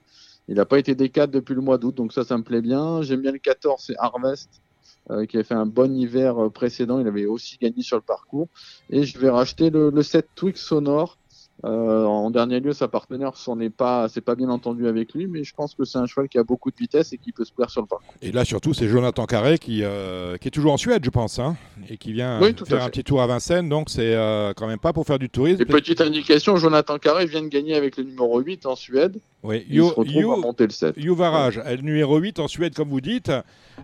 Il 0.47 0.55
n'a 0.55 0.65
pas 0.65 0.79
été 0.79 0.93
D4 0.93 1.27
depuis 1.27 1.55
le 1.55 1.61
mois 1.61 1.77
d'août, 1.77 1.95
donc 1.95 2.13
ça, 2.13 2.23
ça 2.23 2.37
me 2.37 2.43
plaît 2.43 2.61
bien. 2.61 3.01
J'aime 3.01 3.21
bien 3.21 3.31
le 3.31 3.39
14, 3.39 3.81
c'est 3.85 3.95
Harvest, 3.97 4.61
euh, 5.09 5.25
qui 5.25 5.37
a 5.37 5.43
fait 5.43 5.53
un 5.53 5.65
bon 5.65 5.95
hiver 5.95 6.37
euh, 6.37 6.49
précédent. 6.49 6.99
Il 6.99 7.07
avait 7.07 7.25
aussi 7.25 7.57
gagné 7.57 7.81
sur 7.81 7.97
le 7.97 8.03
parcours. 8.03 8.49
Et 8.89 9.03
je 9.03 9.17
vais 9.17 9.29
racheter 9.29 9.69
le, 9.69 9.89
le 9.89 10.03
7 10.03 10.27
Twix 10.35 10.61
Sonore. 10.61 11.17
Euh, 11.65 12.03
en 12.03 12.29
dernier 12.29 12.59
lieu, 12.59 12.73
sa 12.73 12.89
partenaire 12.89 13.37
s'en 13.37 13.57
est 13.61 13.69
pas, 13.69 14.09
c'est 14.09 14.21
pas 14.21 14.35
bien 14.35 14.49
entendu 14.49 14.85
avec 14.87 15.13
lui, 15.13 15.27
mais 15.27 15.45
je 15.45 15.53
pense 15.53 15.75
que 15.75 15.85
c'est 15.85 15.97
un 15.97 16.05
cheval 16.07 16.27
qui 16.27 16.37
a 16.37 16.43
beaucoup 16.43 16.71
de 16.71 16.75
vitesse 16.75 17.13
et 17.13 17.17
qui 17.17 17.31
peut 17.31 17.45
se 17.45 17.53
plaire 17.53 17.69
sur 17.69 17.81
le 17.81 17.87
parcours. 17.87 18.13
Et 18.21 18.33
là, 18.33 18.43
surtout, 18.43 18.73
c'est 18.73 18.89
Jonathan 18.89 19.25
Carré 19.25 19.57
qui, 19.57 19.81
euh, 19.83 20.35
qui 20.37 20.49
est 20.49 20.51
toujours 20.51 20.73
en 20.73 20.77
Suède, 20.77 21.05
je 21.05 21.09
pense, 21.09 21.39
hein, 21.39 21.55
et 21.89 21.95
qui 21.95 22.11
vient 22.11 22.41
oui, 22.41 22.53
faire 22.65 22.83
un 22.83 22.89
petit 22.89 23.05
tour 23.05 23.21
à 23.21 23.27
Vincennes, 23.27 23.69
donc 23.69 23.89
c'est 23.89 24.13
euh, 24.13 24.51
quand 24.53 24.67
même 24.67 24.79
pas 24.79 24.91
pour 24.91 25.05
faire 25.05 25.19
du 25.19 25.29
tourisme. 25.29 25.61
Et 25.61 25.65
petite 25.65 26.01
indication, 26.01 26.57
Jonathan 26.57 26.97
Carré 26.97 27.27
vient 27.27 27.41
de 27.41 27.47
gagner 27.47 27.75
avec 27.75 27.95
le 27.95 28.03
numéro 28.03 28.39
8 28.41 28.65
en 28.65 28.75
Suède. 28.75 29.21
Oui, 29.43 29.65
il 29.69 29.81
se 29.83 29.93
retrouve 29.93 30.33
à 30.33 30.37
monter 30.37 30.65
le 30.65 30.71
7. 30.71 30.95
Youvarage, 30.97 31.57
ouais. 31.57 31.77
le 31.77 31.81
numéro 31.81 32.17
8 32.17 32.39
en 32.39 32.49
Suède, 32.49 32.75
comme 32.75 32.89
vous 32.89 33.01
dites. 33.01 33.31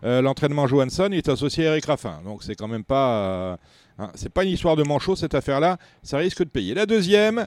Euh, 0.03 0.21
L'entraînement 0.21 0.67
Johansson 0.67 1.09
est 1.11 1.29
associé 1.29 1.65
à 1.67 1.71
Eric 1.71 1.85
Raffin, 1.85 2.19
donc 2.25 2.43
c'est 2.43 2.55
quand 2.55 2.67
même 2.67 2.83
pas. 2.83 3.57
Hein, 3.97 4.09
c'est 4.15 4.31
pas 4.31 4.43
une 4.43 4.51
histoire 4.51 4.75
de 4.75 4.83
manchot 4.83 5.15
cette 5.15 5.35
affaire-là, 5.35 5.77
ça 6.03 6.17
risque 6.17 6.43
de 6.43 6.49
payer. 6.49 6.73
La 6.73 6.85
deuxième. 6.85 7.45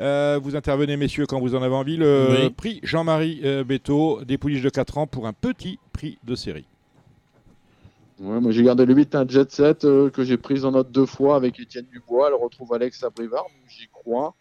Euh, 0.00 0.40
vous 0.42 0.56
intervenez, 0.56 0.96
messieurs, 0.96 1.26
quand 1.26 1.40
vous 1.40 1.54
en 1.54 1.62
avez 1.62 1.74
envie. 1.74 1.96
Le 1.96 2.26
oui. 2.30 2.50
prix 2.50 2.80
Jean-Marie 2.82 3.40
euh, 3.44 3.64
Beto, 3.64 4.24
des 4.24 4.38
pouliches 4.38 4.62
de 4.62 4.70
4 4.70 4.98
ans 4.98 5.06
pour 5.06 5.26
un 5.26 5.32
petit 5.32 5.78
prix 5.92 6.18
de 6.24 6.34
série. 6.34 6.66
Ouais, 8.20 8.40
moi 8.40 8.52
j'ai 8.52 8.62
gardé 8.62 8.86
le 8.86 8.94
8, 8.94 9.14
un 9.16 9.26
jet 9.26 9.50
set 9.50 9.84
euh, 9.84 10.08
que 10.08 10.22
j'ai 10.22 10.36
pris 10.36 10.64
en 10.64 10.70
note 10.70 10.92
deux 10.92 11.06
fois 11.06 11.34
avec 11.34 11.58
Étienne 11.58 11.86
Dubois. 11.92 12.28
Elle 12.28 12.34
retrouve 12.34 12.72
Alex 12.72 13.02
Abrivard, 13.02 13.46
j'y 13.68 13.88
crois. 13.88 14.34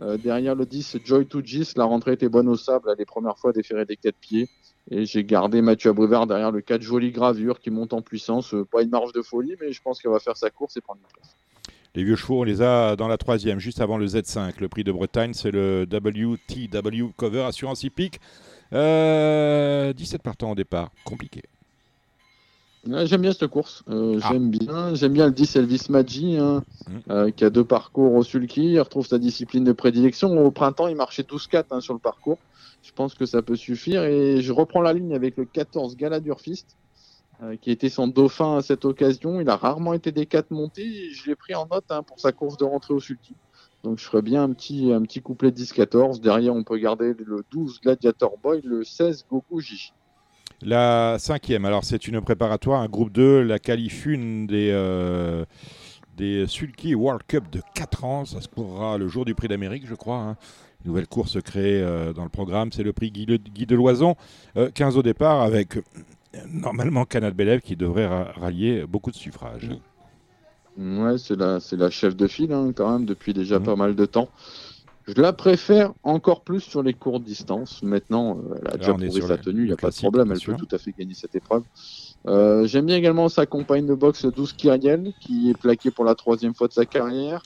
Euh, 0.00 0.18
derrière 0.18 0.54
le 0.54 0.66
10, 0.66 0.98
Joy 1.04 1.26
to 1.26 1.40
Gis. 1.40 1.72
La 1.76 1.84
rentrée 1.84 2.12
était 2.12 2.28
bonne 2.28 2.48
au 2.48 2.56
sable. 2.56 2.88
Elle 2.90 2.98
les 2.98 3.06
premières 3.06 3.38
fois 3.38 3.52
déféré 3.52 3.86
des 3.86 3.96
4 3.96 4.14
pieds. 4.16 4.48
Et 4.90 5.06
j'ai 5.06 5.24
gardé 5.24 5.62
Mathieu 5.62 5.90
Abrivard 5.90 6.26
derrière 6.26 6.50
le 6.50 6.60
4, 6.60 6.82
jolie 6.82 7.12
gravure 7.12 7.58
qui 7.58 7.70
monte 7.70 7.94
en 7.94 8.02
puissance. 8.02 8.54
pas 8.70 8.82
une 8.82 8.90
marge 8.90 9.12
de 9.12 9.22
folie, 9.22 9.56
mais 9.58 9.72
je 9.72 9.80
pense 9.80 10.02
qu'elle 10.02 10.12
va 10.12 10.18
faire 10.18 10.36
sa 10.36 10.50
course 10.50 10.76
et 10.76 10.82
prendre 10.82 11.00
une 11.00 11.12
place. 11.12 11.34
Les 11.94 12.02
vieux 12.02 12.16
chevaux, 12.16 12.40
on 12.40 12.44
les 12.44 12.60
a 12.60 12.96
dans 12.96 13.06
la 13.06 13.16
troisième, 13.16 13.60
juste 13.60 13.80
avant 13.80 13.98
le 13.98 14.06
Z5. 14.06 14.54
Le 14.58 14.68
prix 14.68 14.82
de 14.82 14.90
Bretagne, 14.90 15.32
c'est 15.32 15.52
le 15.52 15.86
WTW 15.88 17.12
Cover 17.16 17.42
Assurance 17.42 17.84
Hippique. 17.84 18.20
Euh, 18.72 19.92
17 19.92 20.20
partants 20.20 20.50
au 20.50 20.54
départ, 20.56 20.90
compliqué. 21.04 21.42
Ouais, 22.88 23.06
j'aime 23.06 23.22
bien 23.22 23.32
cette 23.32 23.46
course. 23.46 23.84
Euh, 23.88 24.18
ah. 24.22 24.28
J'aime 24.32 24.50
bien, 24.50 24.94
j'aime 24.94 25.12
bien 25.12 25.26
le 25.26 25.32
10 25.32 25.56
Elvis 25.56 25.86
Maggi, 25.88 26.36
hein, 26.36 26.64
mmh. 26.88 26.92
euh, 27.10 27.30
qui 27.30 27.44
a 27.44 27.50
deux 27.50 27.64
parcours 27.64 28.12
au 28.14 28.24
sulky. 28.24 28.72
Il 28.72 28.80
retrouve 28.80 29.06
sa 29.06 29.18
discipline 29.18 29.62
de 29.62 29.72
prédilection. 29.72 30.36
Au 30.44 30.50
printemps, 30.50 30.88
il 30.88 30.96
marchait 30.96 31.22
12-4 31.22 31.66
hein, 31.70 31.80
sur 31.80 31.94
le 31.94 32.00
parcours. 32.00 32.38
Je 32.82 32.90
pense 32.92 33.14
que 33.14 33.24
ça 33.24 33.40
peut 33.40 33.56
suffire. 33.56 34.02
Et 34.02 34.42
je 34.42 34.52
reprends 34.52 34.82
la 34.82 34.92
ligne 34.92 35.14
avec 35.14 35.36
le 35.36 35.44
14 35.44 35.96
Galadurfist. 35.96 36.76
Euh, 37.42 37.56
qui 37.60 37.72
était 37.72 37.88
son 37.88 38.06
dauphin 38.06 38.58
à 38.58 38.62
cette 38.62 38.84
occasion. 38.84 39.40
Il 39.40 39.48
a 39.48 39.56
rarement 39.56 39.92
été 39.92 40.12
des 40.12 40.24
4 40.24 40.52
montés. 40.52 41.10
Je 41.12 41.26
l'ai 41.26 41.34
pris 41.34 41.54
en 41.54 41.66
note 41.66 41.84
hein, 41.90 42.04
pour 42.04 42.20
sa 42.20 42.30
course 42.30 42.56
de 42.56 42.64
rentrée 42.64 42.94
au 42.94 43.00
sulky. 43.00 43.34
Donc 43.82 43.98
je 43.98 44.04
ferais 44.04 44.22
bien 44.22 44.44
un 44.44 44.52
petit, 44.52 44.92
un 44.92 45.02
petit 45.02 45.20
couplet 45.20 45.50
10-14. 45.50 46.20
Derrière, 46.20 46.54
on 46.54 46.62
peut 46.62 46.78
garder 46.78 47.12
le 47.18 47.44
12 47.50 47.80
Gladiator 47.80 48.38
Boy, 48.42 48.60
le 48.64 48.84
16 48.84 49.26
Goku. 49.28 49.60
La 50.62 51.16
cinquième, 51.18 51.64
alors 51.64 51.84
c'est 51.84 52.06
une 52.06 52.20
préparatoire, 52.20 52.80
un 52.80 52.88
groupe 52.88 53.12
2, 53.12 53.42
la 53.42 53.58
qualif 53.58 54.06
des, 54.06 54.70
euh, 54.72 55.44
des 56.16 56.46
Sulky 56.46 56.94
World 56.94 57.22
Cup 57.26 57.50
de 57.50 57.60
4 57.74 58.04
ans. 58.04 58.24
Ça 58.24 58.40
se 58.40 58.48
courra 58.48 58.96
le 58.96 59.08
jour 59.08 59.24
du 59.24 59.34
prix 59.34 59.48
d'Amérique, 59.48 59.86
je 59.86 59.94
crois. 59.94 60.18
Hein. 60.18 60.36
Nouvelle 60.84 61.08
course 61.08 61.40
créée 61.42 61.82
euh, 61.82 62.12
dans 62.12 62.24
le 62.24 62.28
programme, 62.28 62.70
c'est 62.70 62.82
le 62.82 62.92
prix 62.92 63.10
Guy, 63.10 63.26
de 63.26 63.74
Loison. 63.74 64.16
Euh, 64.56 64.70
15 64.70 64.96
au 64.96 65.02
départ 65.02 65.42
avec 65.42 65.78
normalement 66.48 67.04
Canal 67.04 67.32
Bélève 67.32 67.60
qui 67.60 67.76
devrait 67.76 68.06
ra 68.06 68.32
rallier 68.36 68.84
beaucoup 68.86 69.10
de 69.10 69.16
suffrages. 69.16 69.70
Ouais, 70.76 71.18
c'est 71.18 71.36
la, 71.36 71.58
la 71.72 71.90
chef 71.90 72.16
de 72.16 72.26
file 72.26 72.52
hein, 72.52 72.72
quand 72.74 72.90
même 72.90 73.06
depuis 73.06 73.32
déjà 73.32 73.58
mmh. 73.58 73.62
pas 73.62 73.76
mal 73.76 73.94
de 73.94 74.06
temps. 74.06 74.28
Je 75.06 75.20
la 75.20 75.34
préfère 75.34 75.92
encore 76.02 76.42
plus 76.42 76.60
sur 76.60 76.82
les 76.82 76.94
courtes 76.94 77.24
distances. 77.24 77.82
Maintenant, 77.82 78.38
euh, 78.38 78.54
elle 78.62 78.68
a 78.68 78.76
déjà 78.78 78.94
prouvé 78.94 79.20
sa 79.20 79.36
tenue, 79.36 79.62
il 79.62 79.66
n'y 79.66 79.72
a 79.72 79.76
pas 79.76 79.90
de 79.90 79.96
problème, 79.96 80.32
elle 80.32 80.38
sûr. 80.38 80.56
peut 80.56 80.64
tout 80.66 80.74
à 80.74 80.78
fait 80.78 80.94
gagner 80.98 81.12
cette 81.12 81.34
épreuve. 81.34 81.62
Euh, 82.26 82.66
J'aime 82.66 82.86
bien 82.86 82.96
également 82.96 83.28
sa 83.28 83.44
compagne 83.44 83.86
de 83.86 83.94
boxe 83.94 84.24
12 84.24 84.54
Kyriel, 84.54 85.12
qui 85.20 85.50
est 85.50 85.58
plaquée 85.58 85.90
pour 85.90 86.06
la 86.06 86.14
troisième 86.14 86.54
fois 86.54 86.68
de 86.68 86.72
sa 86.72 86.86
carrière. 86.86 87.42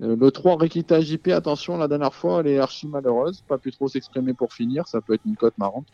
Euh, 0.00 0.16
le 0.16 0.30
3 0.30 0.56
Rikita 0.56 1.00
JP, 1.02 1.28
attention, 1.28 1.76
la 1.76 1.86
dernière 1.86 2.14
fois, 2.14 2.40
elle 2.40 2.46
est 2.46 2.58
archi 2.58 2.86
malheureuse, 2.86 3.42
pas 3.46 3.58
pu 3.58 3.72
trop 3.72 3.88
s'exprimer 3.88 4.32
pour 4.32 4.54
finir, 4.54 4.88
ça 4.88 5.02
peut 5.02 5.12
être 5.12 5.24
une 5.26 5.36
cote 5.36 5.58
marrante. 5.58 5.86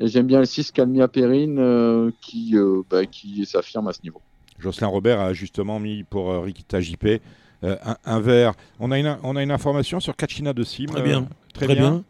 Et 0.00 0.06
j'aime 0.08 0.26
bien 0.26 0.38
le 0.40 0.44
6 0.46 0.70
Calmia 0.72 1.08
Perrine 1.08 1.58
euh, 1.58 2.10
qui, 2.20 2.52
euh, 2.56 2.82
bah, 2.88 3.06
qui 3.06 3.44
s'affirme 3.46 3.88
à 3.88 3.92
ce 3.92 4.02
niveau. 4.02 4.20
Jocelyn 4.58 4.88
Robert 4.88 5.20
a 5.20 5.32
justement 5.32 5.78
mis 5.80 6.04
pour 6.04 6.30
euh, 6.30 6.40
Rikita 6.40 6.80
JP 6.80 7.20
un, 7.62 7.96
un, 8.04 8.20
verre. 8.20 8.52
On 8.78 8.92
a, 8.92 8.98
une, 8.98 9.16
on 9.24 9.34
a 9.34 9.42
une 9.42 9.50
information 9.50 9.98
sur 9.98 10.14
Kachina 10.14 10.52
de 10.52 10.62
Sim. 10.62 10.86
Très 10.86 11.02
bien. 11.02 11.26
très, 11.52 11.66
très 11.66 11.74
bien. 11.74 11.90
bien. 11.90 12.04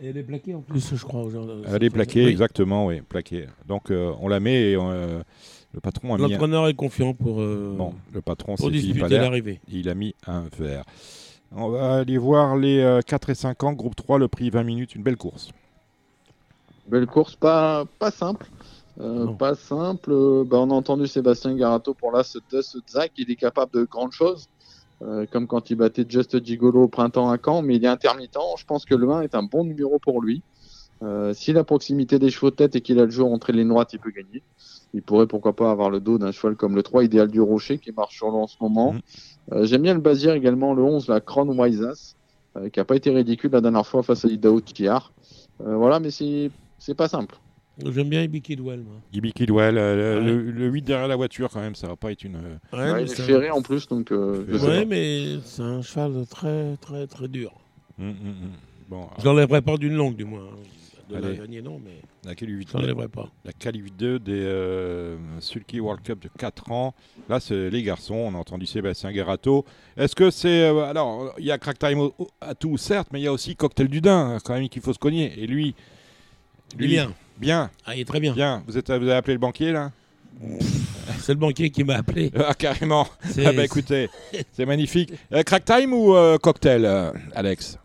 Et 0.00 0.08
elle 0.08 0.16
est 0.16 0.22
plaquée 0.24 0.54
en 0.54 0.60
plus, 0.60 0.94
je 0.94 1.04
crois. 1.04 1.22
aujourd'hui. 1.22 1.54
Elle 1.72 1.82
est 1.84 1.90
plaquée, 1.90 2.24
Oui. 2.24 2.30
exactement, 2.30 2.86
oui, 2.86 3.00
plaquée. 3.00 3.46
Donc 3.66 3.90
euh, 3.90 4.12
on 4.20 4.28
la 4.28 4.38
met 4.40 4.70
et 4.72 4.76
euh, 4.76 5.22
le 5.72 5.80
patron 5.80 6.14
a 6.14 6.18
mis. 6.18 6.24
un- 6.24 6.28
L'entraîneur 6.28 6.68
est 6.68 6.74
confiant 6.74 7.14
pour, 7.14 7.40
euh, 7.40 7.74
Bon, 7.76 7.94
le 8.12 8.20
patron, 8.20 8.56
c'est 8.56 8.62
pour 8.62 8.70
Philippe 8.72 8.92
disputer 8.94 9.18
l'arrivée. 9.18 9.60
Il 9.68 9.88
a 9.88 9.94
mis 9.94 10.14
un 10.26 10.44
verre. 10.58 10.84
On 11.52 11.68
va 11.68 11.94
aller 11.98 12.18
voir 12.18 12.56
les 12.56 12.78
euh, 12.80 13.00
4 13.00 13.30
et 13.30 13.34
5 13.34 13.62
ans, 13.64 13.72
groupe 13.72 13.96
3, 13.96 14.18
le 14.18 14.28
prix 14.28 14.50
20 14.50 14.62
minutes, 14.64 14.94
une 14.94 15.02
belle 15.02 15.16
course. 15.16 15.50
Belle 16.88 17.06
course, 17.06 17.36
pas, 17.36 17.84
pas 17.98 18.10
simple. 18.10 18.46
Euh, 19.00 19.26
pas 19.26 19.54
simple. 19.54 20.10
Euh, 20.10 20.44
bah, 20.44 20.58
on 20.58 20.70
a 20.70 20.74
entendu 20.74 21.06
Sébastien 21.06 21.54
Garato 21.54 21.94
pour 21.94 22.12
là, 22.12 22.22
ce 22.24 22.38
Zach, 22.90 23.12
il 23.16 23.30
est 23.30 23.36
capable 23.36 23.72
de 23.72 23.84
grandes 23.84 24.12
choses. 24.12 24.48
Euh, 25.00 25.26
comme 25.30 25.46
quand 25.46 25.70
il 25.70 25.76
battait 25.76 26.04
Just 26.08 26.44
Gigolo 26.44 26.84
au 26.84 26.88
printemps 26.88 27.30
à 27.30 27.38
Caen, 27.42 27.62
mais 27.62 27.76
il 27.76 27.84
est 27.84 27.88
intermittent. 27.88 28.38
Je 28.58 28.64
pense 28.64 28.84
que 28.84 28.96
le 28.96 29.08
1 29.08 29.22
est 29.22 29.34
un 29.36 29.44
bon 29.44 29.64
numéro 29.64 29.98
pour 30.00 30.20
lui. 30.20 30.42
Euh, 31.02 31.32
si 31.32 31.52
la 31.52 31.62
proximité 31.62 32.18
des 32.18 32.30
chevaux 32.30 32.50
de 32.50 32.56
tête 32.56 32.74
et 32.74 32.80
qu'il 32.80 32.98
a 32.98 33.04
le 33.04 33.10
jeu 33.10 33.22
entre 33.22 33.52
les 33.52 33.64
droites, 33.64 33.92
il 33.92 34.00
peut 34.00 34.10
gagner. 34.10 34.42
Il 34.94 35.02
pourrait 35.02 35.26
pourquoi 35.26 35.54
pas 35.54 35.70
avoir 35.70 35.90
le 35.90 36.00
dos 36.00 36.18
d'un 36.18 36.32
cheval 36.32 36.56
comme 36.56 36.74
le 36.74 36.82
3 36.82 37.04
idéal 37.04 37.28
du 37.28 37.40
Rocher 37.40 37.78
qui 37.78 37.92
marche 37.92 38.16
sur 38.16 38.30
l'eau 38.30 38.38
en 38.38 38.46
ce 38.46 38.56
moment. 38.60 38.94
Mhm. 38.94 39.00
Euh, 39.52 39.64
J'aime 39.66 39.82
bien 39.82 39.94
le 39.94 40.00
Bazir 40.00 40.34
également, 40.34 40.74
le 40.74 40.82
11, 40.82 41.08
la 41.08 41.20
Crown 41.20 41.48
Wiseas, 41.48 42.14
euh, 42.56 42.68
qui 42.68 42.80
a 42.80 42.84
pas 42.84 42.96
été 42.96 43.10
ridicule 43.10 43.52
la 43.52 43.60
dernière 43.60 43.86
fois 43.86 44.02
face 44.02 44.24
à 44.24 44.28
Idaho 44.28 44.60
Tiar. 44.60 45.12
Euh, 45.60 45.76
voilà, 45.76 46.00
mais 46.00 46.10
c'est 46.10 46.50
c'est 46.78 46.94
pas 46.94 47.08
simple. 47.08 47.36
J'aime 47.92 48.08
bien 48.08 48.22
Ibi 48.22 48.42
Kidwell, 48.42 48.80
moi. 48.80 48.96
Gibi 49.12 49.32
Kidwell, 49.32 49.78
euh, 49.78 50.18
Ouais. 50.18 50.24
le, 50.26 50.50
le 50.50 50.66
8 50.68 50.82
derrière 50.82 51.06
la 51.06 51.14
voiture, 51.14 51.48
quand 51.48 51.60
même, 51.60 51.76
ça 51.76 51.86
va 51.86 51.94
pas 51.94 52.10
être 52.10 52.24
une. 52.24 52.34
euh, 52.36 52.56
Ouais, 52.72 52.78
Ouais, 52.78 52.94
mais 52.94 53.02
il 53.04 53.12
est 53.12 53.14
ferré 53.22 53.50
en 53.50 53.62
plus, 53.62 53.86
donc 53.86 54.10
euh, 54.10 54.44
je 54.48 54.66
Ouais, 54.66 54.84
mais 54.84 55.38
c'est 55.44 55.62
un 55.62 55.80
cheval 55.82 56.26
très, 56.28 56.76
très, 56.78 57.06
très 57.06 57.28
dur. 57.28 57.52
hum, 58.00 58.08
hum. 58.08 58.50
Bon, 58.88 59.06
Je 59.18 59.24
l'enlèverai 59.24 59.60
pas 59.62 59.76
d'une 59.76 59.94
longue, 59.94 60.16
du 60.16 60.24
moins. 60.24 60.48
De 61.08 61.16
la 61.16 61.34
gagner, 61.34 61.62
non, 61.62 61.80
mais 61.82 62.02
la 62.26 62.34
Cali 62.34 62.66
je 62.68 62.76
l'enlèverai 62.76 63.08
pas. 63.08 63.28
la 63.44 63.52
Cali 63.52 63.82
2 63.96 64.18
des 64.18 64.32
euh, 64.44 65.16
Sulky 65.40 65.78
World 65.80 66.02
Cup 66.02 66.20
de 66.22 66.28
4 66.36 66.70
ans. 66.72 66.94
Là, 67.30 67.38
c'est 67.40 67.70
les 67.70 67.82
garçons. 67.82 68.14
On 68.14 68.34
a 68.34 68.38
entendu 68.38 68.66
Sébastien 68.66 69.10
Guerrato. 69.12 69.64
Est-ce 69.96 70.14
que 70.16 70.30
c'est. 70.30 70.64
euh, 70.64 70.84
alors, 70.84 71.32
il 71.38 71.44
y 71.46 71.50
a 71.50 71.56
Crack 71.58 71.78
Time 71.78 72.10
à 72.42 72.54
tout, 72.54 72.76
certes, 72.76 73.08
mais 73.12 73.20
il 73.20 73.24
y 73.24 73.26
a 73.26 73.32
aussi 73.32 73.56
Cocktail 73.56 73.88
du 73.88 74.00
Dain, 74.02 74.36
quand 74.44 74.52
même, 74.54 74.68
qu'il 74.68 74.82
faut 74.82 74.92
se 74.92 74.98
cogner. 74.98 75.32
Et 75.38 75.46
lui. 75.46 75.74
Il 76.76 76.84
est 76.84 76.88
bien. 76.88 77.12
Bien, 77.38 77.70
Ah, 77.86 77.94
il 77.94 78.00
est 78.00 78.04
très 78.04 78.18
bien. 78.20 78.32
bien. 78.32 78.64
Vous, 78.66 78.76
êtes, 78.76 78.88
vous 78.88 78.94
avez 78.94 79.12
appelé 79.14 79.34
le 79.34 79.38
banquier, 79.38 79.70
là? 79.72 79.92
C'est 81.20 81.32
le 81.34 81.38
banquier 81.38 81.70
qui 81.70 81.84
m'a 81.84 81.94
appelé. 81.96 82.30
Ah, 82.36 82.54
carrément. 82.54 83.06
C'est- 83.24 83.46
Ah, 83.46 83.52
bah 83.52 83.64
écoutez, 83.64 84.08
c'est 84.52 84.66
magnifique. 84.66 85.12
Euh, 85.32 85.42
crack 85.42 85.64
Time 85.64 85.92
ou 85.92 86.14
euh, 86.14 86.36
Cocktail, 86.38 86.84
euh, 86.84 87.12
Alex? 87.34 87.78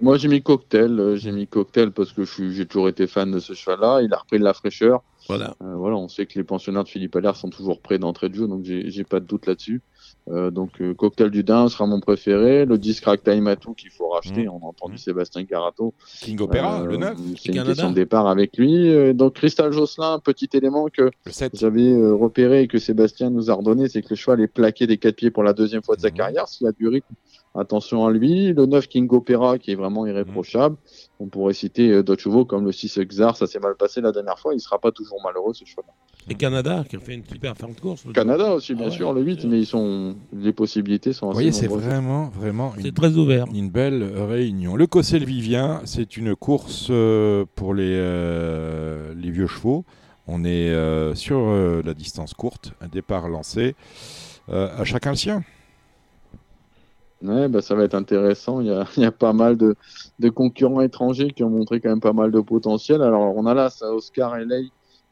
Moi, 0.00 0.18
j'ai 0.18 0.26
mis 0.28 0.42
cocktail. 0.42 1.14
j'ai 1.16 1.30
mis 1.32 1.46
cocktail 1.46 1.92
parce 1.92 2.12
que 2.12 2.24
je 2.24 2.32
suis- 2.32 2.54
j'ai 2.54 2.66
toujours 2.66 2.88
été 2.88 3.06
fan 3.06 3.30
de 3.30 3.38
ce 3.38 3.52
cheval-là. 3.54 4.00
Il 4.02 4.12
a 4.12 4.18
repris 4.18 4.38
de 4.38 4.44
la 4.44 4.52
fraîcheur. 4.52 5.02
Voilà. 5.28 5.54
Euh, 5.62 5.74
voilà, 5.76 5.96
on 5.96 6.08
sait 6.08 6.26
que 6.26 6.36
les 6.38 6.44
pensionnaires 6.44 6.82
de 6.84 6.88
Philippe 6.88 7.14
Allaire 7.16 7.36
sont 7.36 7.50
toujours 7.50 7.80
prêts 7.80 7.98
d'entrée 8.00 8.28
de 8.28 8.34
jeu, 8.34 8.48
donc 8.48 8.64
j'ai 8.64 9.04
pas 9.04 9.20
de 9.20 9.26
doute 9.26 9.46
là-dessus. 9.46 9.80
Euh, 10.28 10.50
donc 10.52 10.80
euh, 10.80 10.94
Cocktail 10.94 11.30
du 11.30 11.42
Dain 11.42 11.68
sera 11.68 11.86
mon 11.86 11.98
préféré. 12.00 12.64
Le 12.64 12.78
10 12.78 13.00
Crack 13.00 13.24
Time 13.24 13.46
Atout 13.48 13.74
qu'il 13.74 13.90
faut 13.90 14.08
racheter. 14.08 14.42
Mhm. 14.44 14.50
On 14.50 14.66
a 14.66 14.68
entendu 14.68 14.92
Mhm. 14.92 14.98
Sébastien 14.98 15.42
Garato. 15.42 15.94
King 16.20 16.40
Opera, 16.40 16.82
Euh, 16.82 16.86
le 16.86 16.96
9 16.96 17.16
C'est 17.36 17.48
une 17.48 17.54
Canada. 17.54 17.70
question 17.72 17.90
de 17.90 17.94
départ 17.96 18.28
avec 18.28 18.56
lui. 18.56 18.88
Euh, 18.88 19.12
donc 19.12 19.34
Cristal 19.34 19.72
Josselin, 19.72 20.20
petit 20.20 20.48
élément 20.52 20.86
que 20.92 21.10
Le 21.26 21.32
7. 21.32 21.56
j'avais 21.58 21.94
repéré 22.12 22.62
et 22.62 22.68
que 22.68 22.78
Sébastien 22.78 23.30
nous 23.30 23.50
a 23.50 23.54
redonné, 23.54 23.88
c'est 23.88 24.00
que 24.02 24.10
le 24.10 24.16
cheval 24.16 24.40
est 24.40 24.46
plaqué 24.48 24.86
des 24.86 24.96
quatre 24.98 25.16
pieds 25.16 25.30
pour 25.30 25.42
la 25.42 25.52
deuxième 25.52 25.82
fois 25.82 25.96
de 25.96 26.00
sa 26.02 26.08
Mhm. 26.10 26.14
carrière. 26.14 26.48
S'il 26.48 26.66
a 26.68 26.72
du 26.72 26.86
rythme, 26.88 27.14
attention 27.54 28.06
à 28.06 28.10
lui. 28.10 28.52
Le 28.52 28.66
9 28.66 28.88
King 28.88 29.08
Opera 29.10 29.58
qui 29.58 29.72
est 29.72 29.74
vraiment 29.74 30.06
irréprochable. 30.06 30.76
On 31.20 31.26
pourrait 31.26 31.54
citer 31.54 31.90
euh, 31.90 32.02
d'autres 32.02 32.22
chevaux 32.22 32.44
comme 32.44 32.64
le 32.64 32.72
6 32.72 32.98
Xar, 33.00 33.36
ça 33.36 33.46
s'est 33.46 33.58
mal 33.60 33.74
passé 33.76 34.00
la 34.00 34.12
dernière 34.12 34.38
fois. 34.38 34.54
Il 34.54 34.60
sera 34.60 34.78
pas 34.78 34.90
toujours 34.92 35.18
malheureux 35.22 35.52
ce 35.54 35.64
cheval. 35.64 35.84
Et 36.30 36.34
Canada, 36.34 36.84
qui 36.88 36.96
a 36.96 37.00
fait 37.00 37.14
une 37.14 37.24
super 37.24 37.56
fin 37.56 37.68
de 37.68 37.78
course. 37.80 38.04
Canada 38.14 38.54
aussi, 38.54 38.74
bien 38.74 38.84
Ah 38.86 38.88
ouais. 38.90 38.94
sûr, 38.96 39.12
le 39.12 39.22
8, 39.22 39.44
mais 39.46 39.58
ils 39.60 39.66
sont 39.66 40.14
les 40.32 40.52
possibilités 40.52 41.12
sont 41.12 41.26
Vous 41.26 41.32
assez 41.32 41.36
voyez, 41.36 41.52
c'est 41.52 41.66
nombreuses. 41.66 41.84
vraiment, 41.84 42.28
vraiment 42.28 42.74
une 42.76 42.82
C'est 42.82 42.94
très 42.94 43.16
ouvert. 43.16 43.46
Une 43.52 43.70
belle 43.70 44.04
réunion. 44.16 44.76
Le 44.76 44.86
Cossel 44.86 45.24
Vivien, 45.24 45.80
c'est 45.84 46.16
une 46.16 46.36
course 46.36 46.88
euh, 46.90 47.44
pour 47.56 47.74
les, 47.74 47.96
euh, 47.96 49.12
les 49.16 49.30
vieux 49.30 49.46
chevaux. 49.48 49.84
On 50.28 50.44
est 50.44 50.70
euh, 50.70 51.16
sur 51.16 51.38
euh, 51.38 51.82
la 51.84 51.94
distance 51.94 52.34
courte, 52.34 52.72
un 52.80 52.86
départ 52.86 53.28
lancé. 53.28 53.74
Euh, 54.48 54.68
à 54.78 54.84
chacun 54.84 55.10
le 55.10 55.16
sien. 55.16 55.42
Ouais, 57.22 57.48
bah, 57.48 57.62
ça 57.62 57.74
va 57.74 57.84
être 57.84 57.94
intéressant. 57.94 58.60
Il 58.60 58.66
y 58.66 58.70
a, 58.70 58.84
il 58.96 59.02
y 59.02 59.06
a 59.06 59.12
pas 59.12 59.32
mal 59.32 59.56
de, 59.56 59.76
de 60.18 60.28
concurrents 60.28 60.80
étrangers 60.80 61.30
qui 61.30 61.44
ont 61.44 61.50
montré 61.50 61.80
quand 61.80 61.88
même 61.90 62.00
pas 62.00 62.12
mal 62.12 62.30
de 62.32 62.40
potentiel. 62.40 63.00
Alors, 63.02 63.34
on 63.36 63.46
a 63.46 63.54
là 63.54 63.70
ça, 63.70 63.92
Oscar 63.92 64.36
Eley 64.36 64.64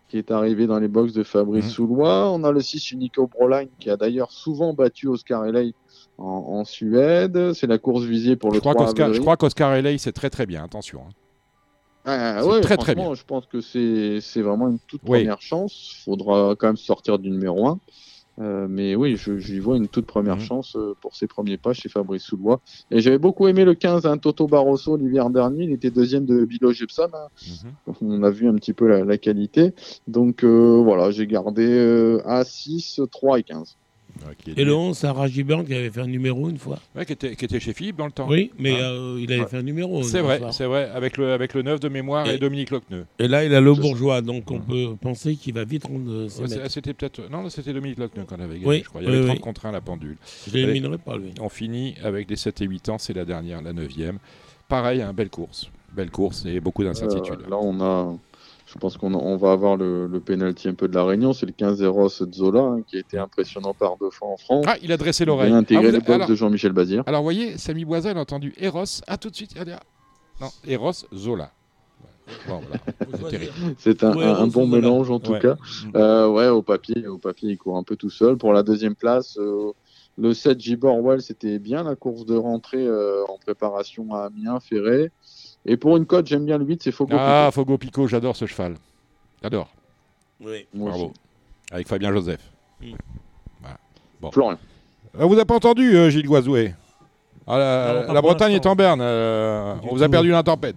qui 0.08 0.18
est 0.18 0.32
arrivé 0.32 0.66
dans 0.66 0.80
les 0.80 0.88
box 0.88 1.12
de 1.12 1.22
Fabrice 1.22 1.66
Mhm. 1.66 1.70
Soulois. 1.70 2.32
On 2.32 2.42
a 2.42 2.50
le 2.50 2.60
6 2.60 2.90
Unico 2.90 3.28
Proline 3.28 3.68
qui 3.78 3.90
a 3.90 3.96
d'ailleurs 3.96 4.32
souvent 4.32 4.74
battu 4.74 5.06
Oscar 5.06 5.46
Eley 5.46 5.72
en, 6.18 6.24
en 6.24 6.64
Suède. 6.64 7.52
C'est 7.52 7.68
la 7.68 7.78
course 7.78 8.02
visée 8.02 8.34
pour 8.34 8.50
Je 8.50 8.56
le 8.56 8.60
crois 8.60 8.74
3 8.74 8.86
qu'Oscar, 8.86 9.04
avril. 9.06 9.16
je 9.16 9.20
crois 9.20 9.36
qu'Oscar 9.36 9.72
Eley, 9.76 9.98
c'est 9.98 10.10
très 10.10 10.28
très 10.28 10.46
bien. 10.46 10.64
Attention. 10.64 11.02
hein. 11.06 11.12
Ah, 12.06 12.44
ouais, 12.44 12.60
très, 12.60 12.76
très 12.76 12.94
franchement, 12.94 13.14
Je 13.14 13.24
pense 13.24 13.46
que 13.46 13.60
c'est 13.60 14.20
c'est 14.20 14.40
vraiment 14.42 14.68
une 14.68 14.78
toute 14.88 15.02
Oui. 15.04 15.18
première 15.20 15.40
chance. 15.42 16.00
faudra 16.04 16.56
quand 16.58 16.66
même 16.66 16.76
sortir 16.76 17.18
du 17.20 17.30
numéro 17.30 17.68
1. 17.68 17.78
Euh, 18.40 18.66
mais 18.70 18.94
oui, 18.94 19.16
je- 19.16 19.38
j'y 19.38 19.58
vois 19.58 19.76
une 19.76 19.88
toute 19.88 20.06
première 20.06 20.36
Mhm. 20.36 20.42
chance 20.42 20.74
euh, 20.76 20.94
pour 21.02 21.14
ses 21.14 21.26
premiers 21.26 21.58
pas 21.58 21.72
chez 21.74 21.88
Fabrice 21.90 22.22
Soulois. 22.22 22.60
Et 22.90 23.00
j'avais 23.00 23.18
beaucoup 23.18 23.46
aimé 23.48 23.64
le 23.64 23.74
15, 23.74 24.06
hein, 24.06 24.16
Toto 24.16 24.46
Barroso 24.46 24.96
l'hiver 24.96 25.28
dernier. 25.30 25.64
Il 25.64 25.72
était 25.72 25.90
deuxième 25.90 26.24
de 26.24 26.44
Bilo 26.46 26.72
Gibson. 26.72 27.08
hein. 27.12 27.28
Mhm. 27.64 27.94
On 28.00 28.22
a 28.22 28.30
vu 28.30 28.48
un 28.48 28.54
petit 28.54 28.72
peu 28.72 28.88
la, 28.88 29.04
la 29.04 29.18
qualité. 29.18 29.74
Donc 30.06 30.42
euh, 30.44 30.80
voilà, 30.82 31.10
j'ai 31.10 31.26
gardé 31.26 31.66
euh, 31.68 32.22
A6, 32.24 33.00
3 33.10 33.38
et 33.40 33.42
15. 33.42 33.76
Ouais, 34.26 34.34
qui 34.38 34.50
est 34.50 34.54
Et 34.58 34.64
le 34.64 34.72
du- 34.72 34.76
11, 34.76 34.96
Sarah 34.98 35.26
Giberne 35.28 35.64
qui 35.66 35.74
avait 35.74 35.90
fait 35.90 36.00
un 36.00 36.06
numéro 36.06 36.48
une 36.48 36.58
fois. 36.58 36.78
Ouais, 36.94 37.06
qui, 37.06 37.12
était, 37.12 37.34
qui 37.36 37.44
était 37.44 37.60
chez 37.60 37.72
Philippe 37.72 37.96
dans 37.96 38.06
le 38.06 38.12
temps. 38.12 38.26
Oui, 38.28 38.50
mais 38.58 38.72
Hein 38.72 38.78
euh, 38.92 39.18
il 39.20 39.32
avait 39.32 39.42
Ouais. 39.42 39.48
fait 39.48 39.56
un 39.58 39.62
numéro. 39.62 40.02
C'est 40.02 40.20
vrai, 40.20 40.40
c'est 40.52 40.66
vrai, 40.66 40.90
avec 40.94 41.16
le, 41.16 41.32
avec 41.32 41.54
le 41.54 41.62
9 41.62 41.80
de 41.80 41.88
mémoire 41.88 42.26
et, 42.28 42.34
Et- 42.34 42.38
Dominique 42.38 42.70
Locneux. 42.70 43.06
Et 43.18 43.28
là, 43.28 43.44
il 43.44 43.54
a 43.54 43.60
le 43.60 43.72
bourgeois, 43.74 44.20
donc 44.22 44.50
on 44.50 44.56
Mhm. 44.58 44.64
peut 44.66 44.96
penser 45.00 45.36
qu'il 45.36 45.54
va 45.54 45.64
vite 45.64 45.84
rendre 45.84 46.10
euh, 46.10 46.28
ses 46.28 46.42
Ouais, 46.58 46.68
c'était 46.68 46.94
peut-être. 46.94 47.22
Non, 47.30 47.48
c'était 47.50 47.72
Dominique 47.72 47.98
Locneux 47.98 48.24
qu'on 48.24 48.36
avait 48.40 48.54
gagné, 48.54 48.66
Oui, 48.66 48.80
je 48.84 48.88
crois. 48.88 49.00
Il 49.02 49.08
y 49.08 49.10
oui, 49.10 49.16
avait 49.16 49.24
30 49.26 49.36
oui. 49.36 49.40
contre 49.42 49.66
1 49.66 49.72
la 49.72 49.80
pendule. 49.80 50.16
Je 50.46 50.52
l'éliminerai 50.54 50.98
pas, 50.98 51.16
lui. 51.16 51.32
On 51.40 51.48
finit 51.48 51.94
avec 52.02 52.26
des 52.28 52.36
7 52.36 52.60
et 52.60 52.66
8 52.66 52.88
ans, 52.88 52.98
c'est 52.98 53.14
la 53.14 53.24
dernière, 53.24 53.62
la 53.62 53.72
9e. 53.72 54.18
Pareil, 54.68 55.02
un 55.02 55.12
belle 55.12 55.30
course. 55.30 55.68
Belle 55.92 56.10
course 56.10 56.44
et 56.46 56.60
beaucoup 56.60 56.84
d'incertitudes. 56.84 57.40
Euh, 57.46 57.50
là, 57.50 57.56
on 57.60 57.80
a, 57.80 58.16
je 58.72 58.78
pense 58.78 58.96
qu'on 58.96 59.14
on 59.14 59.36
va 59.36 59.52
avoir 59.52 59.76
le, 59.76 60.06
le 60.06 60.20
penalty 60.20 60.68
un 60.68 60.74
peu 60.74 60.86
de 60.88 60.94
la 60.94 61.04
Réunion. 61.04 61.32
C'est 61.32 61.46
le 61.46 61.52
15 61.52 61.82
Eros 61.82 62.08
Zola 62.08 62.60
hein, 62.60 62.82
qui 62.86 62.96
a 62.96 63.00
été 63.00 63.18
impressionnant 63.18 63.74
par 63.74 63.96
deux 63.98 64.10
fois 64.10 64.28
en 64.28 64.36
France. 64.36 64.64
Ah, 64.68 64.76
il 64.82 64.92
a 64.92 64.96
dressé 64.96 65.24
Il 65.24 65.26
l'oreille. 65.26 65.52
a 65.52 65.56
intégré 65.56 65.86
Ah, 65.86 65.90
vous- 65.90 65.94
le 65.96 66.00
box 66.00 66.10
alors, 66.10 66.28
de 66.28 66.34
Jean-Michel 66.34 66.72
Bazir. 66.72 67.02
alors, 67.06 67.20
vous 67.20 67.24
voyez, 67.26 67.58
Samy 67.58 67.84
Boisin 67.84 68.16
a 68.16 68.20
entendu 68.20 68.54
Eros. 68.58 68.84
Ah, 69.08 69.16
tout 69.18 69.30
de 69.30 69.34
suite, 69.36 69.52
il 69.56 69.60
a 69.60 69.64
dit, 69.64 69.72
ah, 69.72 69.80
Non, 70.40 70.48
Eros 70.66 70.92
Zola. 71.14 71.50
Bon, 72.48 72.60
voilà. 72.60 72.80
C'est 73.78 74.04
un, 74.04 74.16
Ouais, 74.16 74.24
un- 74.24 74.34
un 74.34 74.38
Eros 74.42 74.46
bon 74.46 74.66
mélange 74.68 75.10
en 75.10 75.18
tout 75.18 75.32
Ouais. 75.32 75.40
cas. 75.40 75.56
Euh, 75.96 76.28
ouais, 76.28 76.46
au 76.48 76.62
papier, 76.62 77.06
au 77.08 77.18
papier, 77.18 77.50
il 77.50 77.58
court 77.58 77.76
un 77.76 77.82
peu 77.82 77.96
tout 77.96 78.10
seul. 78.10 78.36
Pour 78.36 78.52
la 78.52 78.62
deuxième 78.62 78.94
place, 78.94 79.36
euh, 79.38 79.72
le 80.16 80.32
7 80.32 80.60
Gibor 80.60 81.00
Well, 81.02 81.20
c'était 81.22 81.58
bien 81.58 81.82
la 81.82 81.96
course 81.96 82.24
de 82.26 82.36
rentrée 82.36 82.86
euh, 82.86 83.24
en 83.28 83.36
préparation 83.38 84.14
à 84.14 84.26
Amiens, 84.26 84.60
Ferré. 84.60 85.10
Et 85.66 85.76
pour 85.76 85.96
une 85.96 86.06
cote, 86.06 86.26
j'aime 86.26 86.46
bien 86.46 86.58
le 86.58 86.64
8, 86.64 86.82
c'est 86.82 86.92
Fogo. 86.92 87.14
Ah, 87.18 87.50
Fogo 87.52 87.76
Pico, 87.78 88.06
j'adore 88.06 88.34
ce 88.36 88.46
cheval. 88.46 88.74
J'adore. 89.42 89.68
Oui. 90.40 90.66
Bravo. 90.74 91.06
aussi. 91.06 91.14
Avec 91.70 91.86
Fabien 91.88 92.12
Joseph. 92.12 92.40
Florian. 94.32 94.58
Euh, 95.18 95.24
vous 95.24 95.34
avez 95.34 95.44
pas 95.44 95.56
entendu, 95.56 95.96
euh, 95.96 96.10
Gilles 96.10 96.26
Guazoué 96.26 96.74
Ah, 97.46 97.58
la, 98.06 98.12
Non, 98.14 98.20
Bretagne 98.20 98.52
est 98.52 98.66
en 98.66 98.74
berne. 98.76 99.00
euh, 99.02 99.74
on 99.82 99.94
vous 99.94 100.02
a 100.02 100.08
perdu 100.08 100.30
la 100.30 100.42
tempête. 100.42 100.76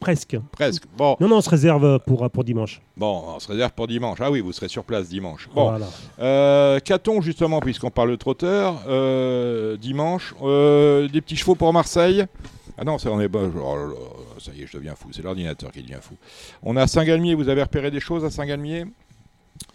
Presque. 0.00 0.36
Presque. 0.50 0.82
Bon, 0.96 1.16
Non, 1.20 1.28
non, 1.28 1.36
on 1.36 1.40
se 1.40 1.48
réserve 1.50 2.00
pour, 2.00 2.28
pour 2.30 2.42
dimanche. 2.42 2.82
bon, 2.96 3.22
on 3.36 3.38
se 3.38 3.46
réserve 3.46 3.70
pour 3.72 3.86
dimanche. 3.86 4.18
Ah 4.20 4.30
oui, 4.32 4.40
vous 4.40 4.52
serez 4.52 4.66
sur 4.66 4.82
place 4.82 5.08
dimanche. 5.08 5.48
Bon, 5.54 5.70
Voilà. 5.70 5.86
Euh, 6.18 6.80
Qu'a-t-on 6.80 7.20
justement, 7.20 7.60
puisqu'on 7.60 7.90
parle 7.90 8.10
de 8.10 8.16
trotteur, 8.16 8.82
euh, 8.88 9.76
dimanche 9.76 10.34
euh, 10.42 11.06
Des 11.08 11.20
petits 11.20 11.36
chevaux 11.36 11.54
pour 11.54 11.72
Marseille 11.72 12.26
Ah 12.82 12.84
non, 12.84 12.98
ça 12.98 13.12
on 13.12 13.20
est 13.20 13.30
oh 13.32 13.94
ça 14.40 14.50
y 14.52 14.62
est, 14.62 14.66
je 14.66 14.76
deviens 14.76 14.96
fou. 14.96 15.06
C'est 15.12 15.22
l'ordinateur 15.22 15.70
qui 15.70 15.82
devient 15.82 16.00
fou. 16.00 16.14
On 16.64 16.76
a 16.76 16.88
Saint-Galmier. 16.88 17.36
Vous 17.36 17.48
avez 17.48 17.62
repéré 17.62 17.92
des 17.92 18.00
choses 18.00 18.24
à 18.24 18.30
Saint-Galmier? 18.30 18.86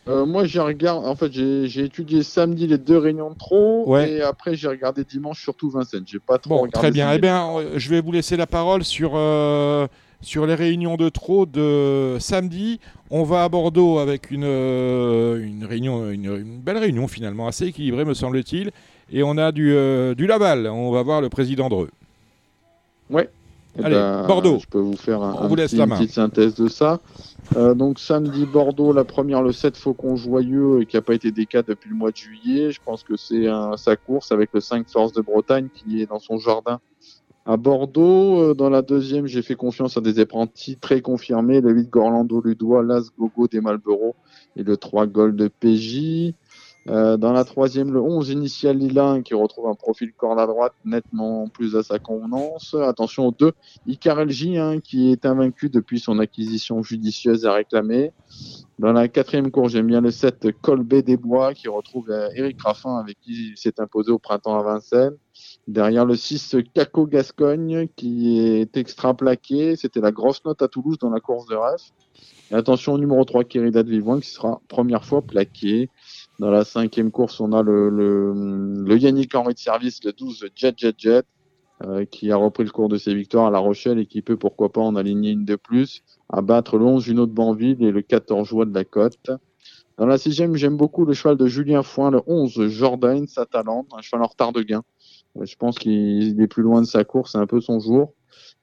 Euh, 0.10 0.26
moi, 0.26 0.44
j'ai 0.44 0.60
regardé. 0.60 1.08
En 1.08 1.16
fait, 1.16 1.32
j'ai 1.32 1.86
étudié 1.86 2.22
samedi 2.22 2.68
les 2.68 2.78
deux 2.78 2.98
réunions 2.98 3.30
de 3.32 3.38
trop. 3.38 3.86
Ouais. 3.90 4.12
Et 4.12 4.22
après, 4.22 4.56
j'ai 4.56 4.68
regardé 4.68 5.06
dimanche 5.06 5.42
surtout 5.42 5.70
Vincennes. 5.70 6.04
J'ai 6.06 6.20
pas 6.20 6.38
trop 6.38 6.50
Bon, 6.50 6.56
regardé. 6.64 6.78
très 6.80 6.92
bien. 6.92 7.14
Eh 7.14 7.20
bien, 7.20 7.50
euh, 7.56 7.76
je 7.78 7.90
vais 7.90 8.02
vous 8.02 8.12
laisser 8.12 8.36
la 8.36 8.46
parole 8.46 8.84
sur, 8.84 9.12
euh, 9.16 9.88
sur 10.20 10.46
les 10.46 10.56
réunions 10.56 10.98
de 10.98 11.08
trop 11.08 11.46
de 11.46 12.18
samedi. 12.20 12.82
On 13.10 13.24
va 13.24 13.46
à 13.46 13.48
Bordeaux 13.48 14.00
avec 14.00 14.32
une, 14.32 14.44
euh, 14.44 15.42
une 15.42 15.64
réunion, 15.64 16.12
une, 16.12 16.26
une 16.26 16.60
belle 16.60 16.78
réunion 16.78 17.08
finalement, 17.08 17.48
assez 17.48 17.68
équilibrée 17.68 18.04
me 18.04 18.14
semble-t-il. 18.14 18.72
Et 19.10 19.24
on 19.24 19.38
a 19.38 19.54
du, 19.54 19.74
du 20.18 20.28
Laval. 20.28 20.68
On 20.68 20.92
va 20.92 21.04
voir 21.04 21.22
le 21.22 21.30
président 21.30 21.70
Dreux. 21.70 21.90
Eh 23.80 23.84
Allez, 23.84 23.96
ben, 23.96 24.26
Bordeaux. 24.28 24.58
Je 24.60 24.68
peux 24.68 24.80
vous 24.80 24.96
faire 24.96 25.22
un, 25.22 25.48
vous 25.48 25.56
laisse 25.56 25.72
petit- 25.72 25.78
la 25.78 25.84
une 25.86 25.92
petite 25.92 26.12
synthèse 26.14 26.56
de 26.56 26.68
ça. 26.68 27.00
Euh, 27.56 27.74
donc 27.76 28.00
samedi 28.00 28.46
Bordeaux, 28.46 28.92
la 28.92 29.06
première 29.06 29.42
le 29.42 29.52
7 29.52 29.78
Faucon 29.78 30.16
Joyeux 30.16 30.84
qui 30.84 30.96
n'a 30.98 31.02
pas 31.02 31.14
été 31.14 31.32
décat 31.32 31.62
depuis 31.62 31.90
le 31.90 31.96
mois 31.96 32.12
de 32.12 32.18
juillet. 32.18 32.72
Je 32.72 32.80
pense 32.84 33.04
que 33.04 33.16
c'est 33.16 33.48
un- 33.48 33.78
sa 33.78 33.96
course 33.96 34.32
avec 34.32 34.50
le 34.54 34.60
5 34.60 34.90
Force 34.90 35.14
de 35.14 35.22
Bretagne 35.22 35.70
qui 35.74 36.02
est 36.02 36.08
dans 36.08 36.20
son 36.20 36.38
jardin 36.40 36.80
à 37.46 37.56
Bordeaux. 37.56 38.42
Euh, 38.42 38.54
Dans 38.54 38.70
la 38.70 38.82
deuxième, 38.82 39.28
j'ai 39.28 39.42
fait 39.42 39.56
confiance 39.56 39.96
à 39.96 40.02
des 40.02 40.20
apprentis 40.20 40.76
très 40.78 41.00
confirmés. 41.02 41.62
Le 41.62 41.72
8 41.72 41.90
Gorlando 41.90 42.42
Ludois, 42.42 42.84
l'As 42.84 43.10
Gogo 43.18 43.48
des 43.48 43.62
Malboro 43.62 44.16
et 44.58 44.64
le 44.64 44.76
3 44.76 45.06
Gold 45.08 45.36
de 45.36 45.48
PJ. 45.48 46.34
Euh, 46.90 47.18
dans 47.18 47.34
la 47.34 47.44
troisième, 47.44 47.92
le 47.92 48.02
11 48.02 48.30
Initial 48.30 48.78
Lilin 48.78 49.22
qui 49.22 49.34
retrouve 49.34 49.68
un 49.68 49.76
profil 49.76 50.14
corde 50.14 50.40
à 50.40 50.48
droite 50.48 50.74
nettement 50.86 51.50
plus 51.50 51.76
à 51.76 51.84
sa 51.84 52.00
convenance. 52.00 52.76
Attention 52.76 53.28
au 53.28 53.32
2 53.32 53.52
Icar 53.88 54.24
LJ 54.24 54.58
hein, 54.58 54.80
qui 54.80 55.12
est 55.12 55.26
invaincu 55.26 55.70
depuis 55.70 56.00
son 56.00 56.20
acquisition 56.20 56.82
judicieuse 56.84 57.46
à 57.46 57.54
réclamer. 57.54 58.12
Dans 58.80 58.94
la 58.94 59.08
quatrième 59.08 59.52
course, 59.52 59.74
j'aime 59.74 59.88
bien 59.88 60.02
le 60.02 60.12
7 60.12 60.48
Colbé 60.62 61.02
des 61.02 61.18
Bois 61.18 61.54
qui 61.54 61.68
retrouve 61.68 62.10
euh, 62.10 62.30
Eric 62.36 62.62
Raffin 62.62 62.98
avec 62.98 63.20
qui 63.20 63.52
il 63.52 63.58
s'est 63.58 63.82
imposé 63.82 64.12
au 64.12 64.20
printemps 64.20 64.58
à 64.58 64.64
Vincennes. 64.64 65.18
Derrière 65.68 66.06
le 66.06 66.16
6 66.16 66.58
Caco 66.74 67.06
Gascogne 67.06 67.88
qui 67.96 68.40
est 68.40 68.78
extra 68.78 69.14
plaqué. 69.14 69.76
C'était 69.76 70.00
la 70.00 70.12
grosse 70.12 70.44
note 70.46 70.62
à 70.62 70.68
Toulouse 70.70 70.98
dans 71.00 71.10
la 71.10 71.20
course 71.20 71.48
de 71.48 71.56
ref. 71.56 71.92
Et 72.52 72.56
attention 72.56 72.94
au 72.94 72.98
numéro 72.98 73.26
3 73.26 73.44
Kérida 73.44 73.84
de 73.84 73.90
Vivoin 73.90 74.22
qui 74.22 74.30
sera 74.30 74.62
première 74.70 75.04
fois 75.04 75.22
plaqué. 75.22 75.90
Dans 76.40 76.52
la 76.52 76.64
cinquième 76.64 77.12
course, 77.12 77.40
on 77.40 77.52
a 77.52 77.64
le, 77.64 77.90
le, 77.90 78.84
le 78.84 78.98
Yannick 78.98 79.34
Henry 79.34 79.56
de 79.56 79.60
service, 79.60 80.04
le 80.04 80.14
12 80.14 80.50
Jet 80.56 80.78
Jet 80.78 80.96
Jet, 80.98 81.26
euh, 81.84 82.06
qui 82.06 82.32
a 82.32 82.36
repris 82.38 82.64
le 82.64 82.70
cours 82.70 82.90
de 82.90 82.98
ses 82.98 83.14
victoires 83.16 83.48
à 83.48 83.52
La 83.52 83.60
Rochelle 83.60 84.00
et 84.00 84.06
qui 84.06 84.22
peut 84.22 84.38
pourquoi 84.38 84.72
pas 84.72 84.82
en 84.82 84.96
aligner 84.96 85.32
une 85.32 85.46
de 85.46 85.56
plus, 85.56 86.04
à 86.30 86.42
battre 86.42 86.78
le 86.78 86.86
11 86.86 87.04
Juno 87.04 87.26
de 87.26 87.32
Banville 87.32 87.84
et 87.84 87.92
le 87.92 88.02
14 88.02 88.48
Joie 88.48 88.66
de 88.66 88.74
la 88.74 88.86
Côte. 88.86 89.30
Dans 89.98 90.06
la 90.06 90.20
sixième, 90.20 90.56
j'aime 90.56 90.78
beaucoup 90.78 91.06
le 91.06 91.14
cheval 91.14 91.38
de 91.38 91.48
Julien 91.48 91.82
Foin, 91.82 92.12
le 92.12 92.22
11 92.28 92.68
Jordan 92.68 93.26
Sataland, 93.28 93.88
un 93.98 94.02
cheval 94.02 94.24
en 94.24 94.28
retard 94.28 94.54
de 94.54 94.62
gain. 94.62 94.84
Euh, 95.38 95.46
Je 95.46 95.56
pense 95.56 95.80
qu'il 95.80 96.40
est 96.40 96.48
plus 96.48 96.64
loin 96.64 96.82
de 96.82 96.88
sa 96.88 97.04
course, 97.04 97.32
c'est 97.32 97.40
un 97.40 97.48
peu 97.48 97.62
son 97.62 97.80
jour. 97.80 98.14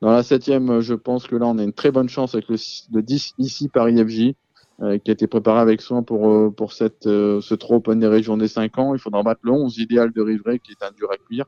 Dans 0.01 0.11
la 0.11 0.23
septième, 0.23 0.81
je 0.81 0.95
pense 0.95 1.27
que 1.27 1.35
là, 1.35 1.47
on 1.47 1.59
a 1.59 1.65
une 1.65 1.73
très 1.73 1.91
bonne 1.91 2.09
chance 2.09 2.35
avec 2.35 2.49
le, 2.49 2.57
le 2.93 3.03
10 3.03 3.33
ici 3.39 3.69
Paris 3.69 3.97
FJ, 3.97 4.35
euh, 4.83 4.99
qui 4.99 5.11
a 5.11 5.15
été 5.15 5.29
préparé 5.29 5.61
avec 5.61 5.81
soin 5.81 6.03
pour, 6.03 6.29
euh, 6.29 6.51
pour 6.51 6.73
cette, 6.73 7.07
euh, 7.07 7.41
ce 7.41 7.55
trop 7.55 7.77
open 7.77 8.01
des 8.01 8.09
régions 8.09 8.37
des 8.37 8.49
5 8.49 8.77
ans. 8.79 8.95
Il 8.95 8.99
faudra 8.99 9.23
battre 9.23 9.41
le 9.45 9.53
11 9.53 9.79
idéal 9.79 10.13
de 10.13 10.21
Rivray, 10.21 10.59
qui 10.59 10.73
est 10.73 10.85
un 10.85 10.91
dur 10.91 11.13
à 11.13 11.17
cuire. 11.17 11.47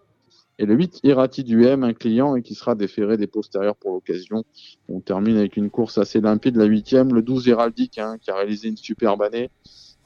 Et 0.59 0.65
le 0.65 0.75
8 0.75 1.01
Irati 1.03 1.43
du 1.43 1.65
M, 1.65 1.83
un 1.83 1.93
client, 1.93 2.37
et 2.37 2.43
qui 2.43 2.55
sera 2.55 2.77
déféré 2.77 3.17
des 3.17 3.27
postérieurs 3.27 3.75
pour 3.75 3.93
l'occasion. 3.93 4.45
On 4.89 5.01
termine 5.01 5.37
avec 5.37 5.57
une 5.57 5.71
course 5.71 5.99
assez 5.99 6.21
limpide, 6.21 6.57
la 6.57 6.67
huitième, 6.67 7.13
le 7.15 7.21
12 7.21 7.49
Héraldique, 7.49 7.99
hein, 7.99 8.17
qui 8.21 8.31
a 8.31 8.37
réalisé 8.37 8.69
une 8.69 8.77
superbe 8.77 9.23
année. 9.23 9.51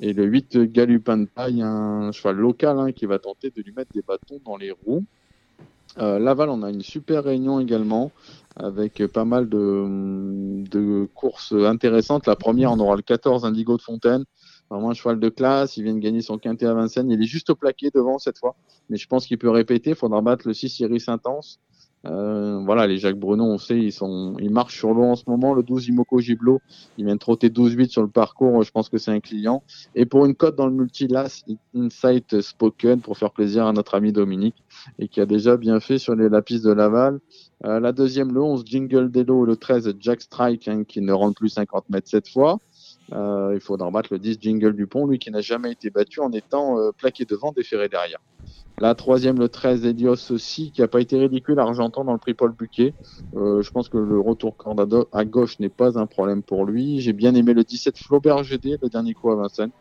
Et 0.01 0.15
le 0.15 0.25
8 0.25 0.73
Galupin 0.73 1.19
de 1.19 1.27
Paille, 1.27 1.61
un 1.61 2.13
cheval 2.13 2.37
local, 2.37 2.79
hein, 2.79 2.93
qui 2.93 3.05
va 3.05 3.19
tenter 3.19 3.51
de 3.51 3.61
lui 3.61 3.73
mettre 3.73 3.93
des 3.93 4.03
bâtons 4.03 4.41
dans 4.47 4.57
les 4.57 4.71
roues. 4.71 5.05
Euh, 5.99 6.19
Laval, 6.19 6.51
on 6.51 6.63
a 6.63 6.71
une 6.71 6.83
super 6.83 7.25
réunion 7.25 7.61
également 7.61 8.13
avec 8.57 9.05
pas 9.07 9.25
mal 9.25 9.49
de, 9.49 11.09
courses 11.15 11.53
intéressantes. 11.53 12.27
La 12.27 12.37
première, 12.37 12.73
on 12.73 12.79
aura 12.79 12.97
le 12.97 13.03
14 13.03 13.45
Indigo 13.45 13.77
de 13.77 13.83
Fontaine, 13.83 14.25
vraiment 14.71 14.91
un 14.91 14.95
cheval 14.95 15.19
de 15.19 15.29
classe. 15.29 15.77
Il 15.77 15.85
vient 15.85 15.95
de 15.95 16.01
gagner 16.01 16.21
son 16.21 16.39
quintet 16.39 16.67
à 16.67 16.75
Vincennes. 16.75 17.11
Il 17.11 17.23
est 17.23 17.27
juste 17.27 17.51
au 17.51 17.55
plaqué 17.55 17.91
devant 17.95 18.19
cette 18.19 18.39
fois, 18.39 18.57
mais 18.89 18.97
je 18.97 19.07
pense 19.07 19.27
qu'il 19.27 19.39
peut 19.39 19.51
répéter. 19.51 19.91
Il 19.91 19.97
faudra 19.97 20.21
battre 20.21 20.47
le 20.47 20.55
6 20.55 20.81
Iris 20.81 21.09
Intense. 21.09 21.61
Euh, 22.07 22.63
voilà, 22.65 22.87
les 22.87 22.97
Jacques 22.97 23.19
Bruno, 23.19 23.45
on 23.45 23.59
sait, 23.59 23.79
ils 23.79 23.93
sont, 23.93 24.35
ils 24.39 24.51
marchent 24.51 24.79
sur 24.79 24.95
l'eau 24.95 25.05
en 25.05 25.17
ce 25.17 25.25
moment. 25.27 25.53
Le 25.55 25.63
12 25.63 25.89
Imoko 25.89 26.19
Giblo, 26.21 26.61
il 26.97 27.05
vient 27.05 27.15
de 27.15 27.21
trotter 27.21 27.49
12-8 27.49 27.89
sur 27.89 28.03
le 28.03 28.09
parcours. 28.09 28.63
Je 28.63 28.71
pense 28.71 28.89
que 28.89 28.99
c'est 28.99 29.11
un 29.11 29.21
client. 29.21 29.63
Et 29.95 30.07
pour 30.07 30.25
une 30.25 30.35
cote 30.35 30.57
dans 30.57 30.67
le 30.67 30.73
multilas, 30.73 31.45
Insight 31.75 32.41
Spoken 32.41 33.01
pour 33.01 33.19
faire 33.19 33.33
plaisir 33.33 33.67
à 33.67 33.73
notre 33.73 33.95
ami 33.95 34.13
Dominique 34.13 34.65
et 34.99 35.09
qui 35.09 35.21
a 35.21 35.27
déjà 35.27 35.57
bien 35.57 35.81
fait 35.81 35.99
sur 35.99 36.15
les 36.15 36.29
lapis 36.29 36.61
de 36.61 36.73
Laval. 36.73 37.21
Euh, 37.67 37.79
la 37.81 37.93
deuxième, 37.93 38.33
le 38.33 38.41
11, 38.41 38.63
Jingle 38.65 39.11
Dello, 39.11 39.45
le 39.45 39.57
13, 39.57 39.95
Jack 40.01 40.23
Strike, 40.23 40.69
hein, 40.69 40.85
qui 40.85 41.03
ne 41.03 41.13
rentre 41.13 41.39
plus 41.39 41.51
50 41.51 41.91
mètres 41.91 42.09
cette 42.09 42.29
fois. 42.29 42.59
Euh, 43.13 43.53
il 43.55 43.61
faudra 43.61 43.91
battre 43.91 44.11
le 44.13 44.19
10, 44.19 44.39
Jingle 44.41 44.75
Dupont, 44.75 45.07
lui 45.07 45.19
qui 45.19 45.31
n'a 45.31 45.41
jamais 45.41 45.73
été 45.73 45.91
battu 45.91 46.21
en 46.21 46.33
étant 46.33 46.79
euh, 46.79 46.93
plaqué 46.97 47.25
devant, 47.25 47.53
déféré 47.53 47.89
derrière. 47.89 48.21
La 48.81 48.95
troisième, 48.95 49.39
le 49.39 49.51
13, 49.51 49.85
Elios 49.85 50.33
aussi, 50.33 50.73
qui 50.73 50.81
n'a 50.81 50.89
pas 50.89 51.03
été 51.03 51.19
ridicule 51.19 51.59
Argentan 51.59 52.03
dans 52.03 52.15
le 52.15 52.19
prix 52.19 52.33
Paul 52.33 52.53
Buquet. 52.53 52.95
Euh, 53.37 53.61
je 53.61 53.71
pense 53.71 53.91
que 53.91 53.99
le 53.99 54.19
retour 54.19 54.57
à 55.13 55.25
gauche 55.27 55.59
n'est 55.59 55.69
pas 55.69 55.99
un 55.99 56.07
problème 56.07 56.43
pour 56.43 56.65
lui. 56.65 56.99
J'ai 57.01 57.13
bien 57.13 57.35
aimé 57.35 57.53
le 57.53 57.63
17, 57.63 57.99
Flaubert 57.99 58.43
GD, 58.43 58.79
le 58.81 58.89
dernier 58.89 59.13
coup 59.13 59.31
à 59.31 59.37
Vincennes, 59.37 59.73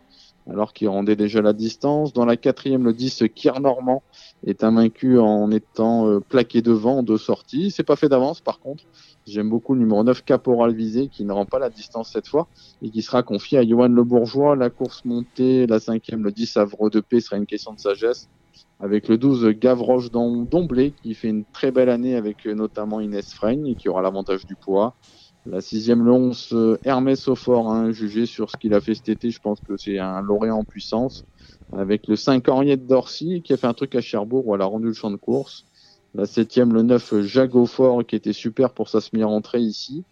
alors 0.49 0.73
qu'il 0.73 0.89
rendait 0.89 1.15
déjà 1.15 1.41
la 1.41 1.53
distance. 1.53 2.11
Dans 2.11 2.25
la 2.25 2.35
quatrième, 2.35 2.83
le 2.83 2.91
10, 2.91 3.23
Kier 3.33 3.61
Normand 3.61 4.03
est 4.45 4.65
invaincu 4.65 5.17
en 5.17 5.49
étant 5.49 6.05
euh, 6.09 6.19
plaqué 6.19 6.61
devant 6.61 6.97
en 6.97 7.03
deux 7.03 7.17
sorties. 7.17 7.71
C'est 7.71 7.83
pas 7.83 7.95
fait 7.95 8.09
d'avance, 8.09 8.41
par 8.41 8.59
contre. 8.59 8.83
J'aime 9.29 9.49
beaucoup 9.49 9.73
le 9.75 9.81
numéro 9.81 10.03
9, 10.03 10.23
Caporal 10.23 10.73
Visé, 10.75 11.09
qui 11.09 11.25
ne 11.25 11.31
rend 11.33 11.45
pas 11.45 11.59
la 11.59 11.69
distance 11.69 12.11
cette 12.13 12.27
fois 12.27 12.49
et 12.81 12.91
qui 12.91 13.01
sera 13.01 13.23
confié 13.23 13.57
à 13.59 13.67
Johan 13.67 13.89
Le 13.89 14.03
Bourgeois. 14.03 14.55
La 14.55 14.69
course 14.69 15.03
montée, 15.05 15.67
la 15.67 15.79
cinquième, 15.79 16.23
le 16.23 16.31
10, 16.31 16.57
Havre 16.57 16.89
de 16.89 16.99
Paix, 17.01 17.21
sera 17.21 17.37
une 17.37 17.45
question 17.47 17.73
de 17.73 17.79
sagesse 17.79 18.29
avec 18.79 19.07
le 19.07 19.17
12 19.17 19.47
Gavroche 19.49 20.11
Dom- 20.11 20.47
Domblé 20.47 20.93
qui 20.93 21.13
fait 21.13 21.29
une 21.29 21.45
très 21.45 21.71
belle 21.71 21.89
année 21.89 22.15
avec 22.15 22.45
euh, 22.47 22.53
notamment 22.55 22.99
Inès 22.99 23.33
Freigne 23.33 23.67
et 23.67 23.75
qui 23.75 23.89
aura 23.89 24.01
l'avantage 24.01 24.45
du 24.45 24.55
poids. 24.55 24.97
La 25.45 25.61
sixième, 25.61 26.03
le 26.03 26.11
11 26.11 26.49
euh, 26.53 26.77
Hermès 26.83 27.27
Aufort, 27.27 27.69
hein, 27.71 27.91
jugé 27.91 28.25
sur 28.25 28.49
ce 28.51 28.57
qu'il 28.57 28.73
a 28.73 28.81
fait 28.81 28.95
cet 28.95 29.09
été, 29.09 29.31
je 29.31 29.39
pense 29.39 29.61
que 29.61 29.77
c'est 29.77 29.99
un 29.99 30.21
lauréat 30.21 30.55
en 30.55 30.65
puissance. 30.65 31.25
Avec 31.71 32.07
le 32.07 32.15
5 32.15 32.47
Henriette 32.49 32.87
Dorcy 32.87 33.41
qui 33.43 33.53
a 33.53 33.57
fait 33.57 33.67
un 33.67 33.73
truc 33.73 33.93
à 33.95 34.01
Cherbourg 34.01 34.47
où 34.47 34.55
elle 34.55 34.61
a 34.61 34.65
rendu 34.65 34.87
le 34.87 34.93
champ 34.93 35.11
de 35.11 35.17
course. 35.17 35.65
La 36.15 36.25
septième, 36.25 36.73
le 36.73 36.81
9 36.81 37.21
Jago 37.21 37.65
Fort 37.65 38.03
qui 38.05 38.15
était 38.15 38.33
super 38.33 38.71
pour 38.71 38.89
sa 38.89 38.99
semi-rentrée 39.01 39.59
ici. 39.61 40.03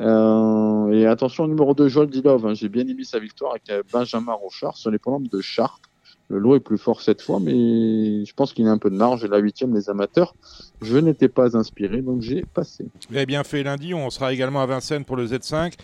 Euh, 0.00 0.92
et 0.92 1.06
attention 1.06 1.44
au 1.44 1.48
numéro 1.48 1.74
2 1.74 1.88
Joel 1.88 2.08
Dilov, 2.08 2.46
hein, 2.46 2.54
j'ai 2.54 2.68
bien 2.68 2.86
aimé 2.86 3.04
sa 3.04 3.18
victoire 3.18 3.52
avec 3.52 3.70
euh, 3.70 3.82
Benjamin 3.92 4.32
Rochard 4.32 4.76
sur 4.76 4.90
les 4.90 4.98
programmes 4.98 5.26
de 5.28 5.40
Chartres. 5.40 5.80
Le 6.28 6.38
lot 6.38 6.56
est 6.56 6.60
plus 6.60 6.76
fort 6.76 7.00
cette 7.02 7.22
fois, 7.22 7.38
mais 7.40 8.24
je 8.24 8.32
pense 8.34 8.52
qu'il 8.52 8.66
a 8.66 8.70
un 8.72 8.78
peu 8.78 8.90
de 8.90 8.96
marge. 8.96 9.24
La 9.26 9.38
huitième, 9.38 9.72
les 9.74 9.88
amateurs, 9.88 10.34
je 10.82 10.98
n'étais 10.98 11.28
pas 11.28 11.56
inspiré, 11.56 12.02
donc 12.02 12.20
j'ai 12.20 12.42
passé. 12.52 12.86
Vous 13.08 13.16
avez 13.16 13.26
bien 13.26 13.44
fait 13.44 13.62
lundi, 13.62 13.94
on 13.94 14.10
sera 14.10 14.32
également 14.32 14.60
à 14.60 14.66
Vincennes 14.66 15.04
pour 15.04 15.16
le 15.16 15.26
Z5. 15.26 15.74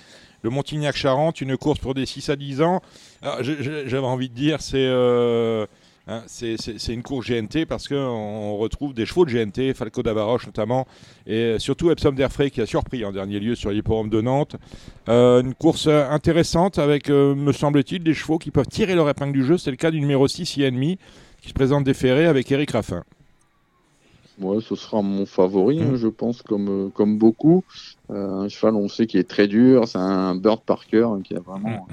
Le 0.42 0.50
Montignac-Charente, 0.50 1.40
une 1.40 1.56
course 1.56 1.78
pour 1.78 1.94
des 1.94 2.06
6 2.06 2.28
à 2.28 2.34
10 2.36 2.60
ans. 2.60 2.82
Je- 3.40 3.84
J'avais 3.86 4.04
envie 4.06 4.28
de 4.28 4.34
dire, 4.34 4.60
c'est 4.60 4.84
euh, 4.84 5.64
hein, 6.06 6.22
c'est 6.26 6.56
une 6.88 7.02
course 7.02 7.30
GNT 7.30 7.66
parce 7.66 7.88
qu'on 7.88 8.56
retrouve 8.56 8.94
des 8.94 9.06
chevaux 9.06 9.24
de 9.24 9.32
GNT, 9.32 9.74
Falco 9.74 10.02
d'Avaroche 10.02 10.46
notamment, 10.46 10.86
et 11.26 11.56
surtout 11.58 11.90
Epsom 11.90 12.14
d'Airfray 12.14 12.50
qui 12.50 12.60
a 12.60 12.66
surpris 12.66 13.04
en 13.04 13.12
dernier 13.12 13.40
lieu 13.40 13.54
sur 13.54 13.70
l'hipporome 13.70 14.08
de 14.08 14.20
Nantes. 14.20 14.56
Euh, 15.08 15.42
une 15.42 15.54
course 15.54 15.86
euh, 15.86 16.08
intéressante 16.08 16.78
avec, 16.78 17.10
euh, 17.10 17.34
me 17.34 17.52
semble-t-il, 17.52 18.02
des 18.02 18.14
chevaux 18.14 18.38
qui 18.38 18.50
peuvent 18.50 18.68
tirer 18.68 18.94
leur 18.94 19.08
épingle 19.08 19.32
du 19.32 19.44
jeu. 19.44 19.58
C'est 19.58 19.70
le 19.70 19.76
cas 19.76 19.90
du 19.90 20.00
numéro 20.00 20.28
6, 20.28 20.58
INMI, 20.58 20.98
qui 21.40 21.48
se 21.48 21.54
présente 21.54 21.84
déféré 21.84 22.26
avec 22.26 22.50
Eric 22.50 22.70
Raffin. 22.70 23.04
Ouais, 24.40 24.58
ce 24.60 24.74
sera 24.74 25.02
mon 25.02 25.26
favori, 25.26 25.80
hein, 25.80 25.94
je 25.96 26.08
pense, 26.08 26.42
comme, 26.42 26.90
comme 26.94 27.18
beaucoup. 27.18 27.64
Euh, 28.10 28.42
un 28.42 28.48
cheval, 28.48 28.74
on 28.76 28.88
sait 28.88 29.06
qu'il 29.06 29.20
est 29.20 29.28
très 29.28 29.46
dur. 29.46 29.86
C'est 29.86 29.98
un 29.98 30.34
Bird 30.34 30.62
Parker 30.62 31.04
hein, 31.04 31.20
qui 31.22 31.34
a 31.34 31.40
vraiment 31.40 31.86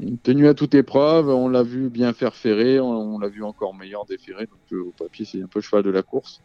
une 0.00 0.18
tenue 0.18 0.48
à 0.48 0.54
toute 0.54 0.74
épreuve. 0.74 1.28
On 1.28 1.48
l'a 1.48 1.62
vu 1.62 1.88
bien 1.90 2.12
faire 2.12 2.34
ferrer. 2.34 2.80
On, 2.80 3.14
on 3.14 3.18
l'a 3.18 3.28
vu 3.28 3.42
encore 3.42 3.74
meilleur 3.74 4.04
déférer. 4.06 4.46
Donc, 4.46 4.60
euh, 4.72 4.82
au 4.88 4.92
papier, 4.92 5.24
c'est 5.24 5.42
un 5.42 5.46
peu 5.48 5.60
cheval 5.60 5.82
de 5.82 5.90
la 5.90 6.02
course. 6.02 6.40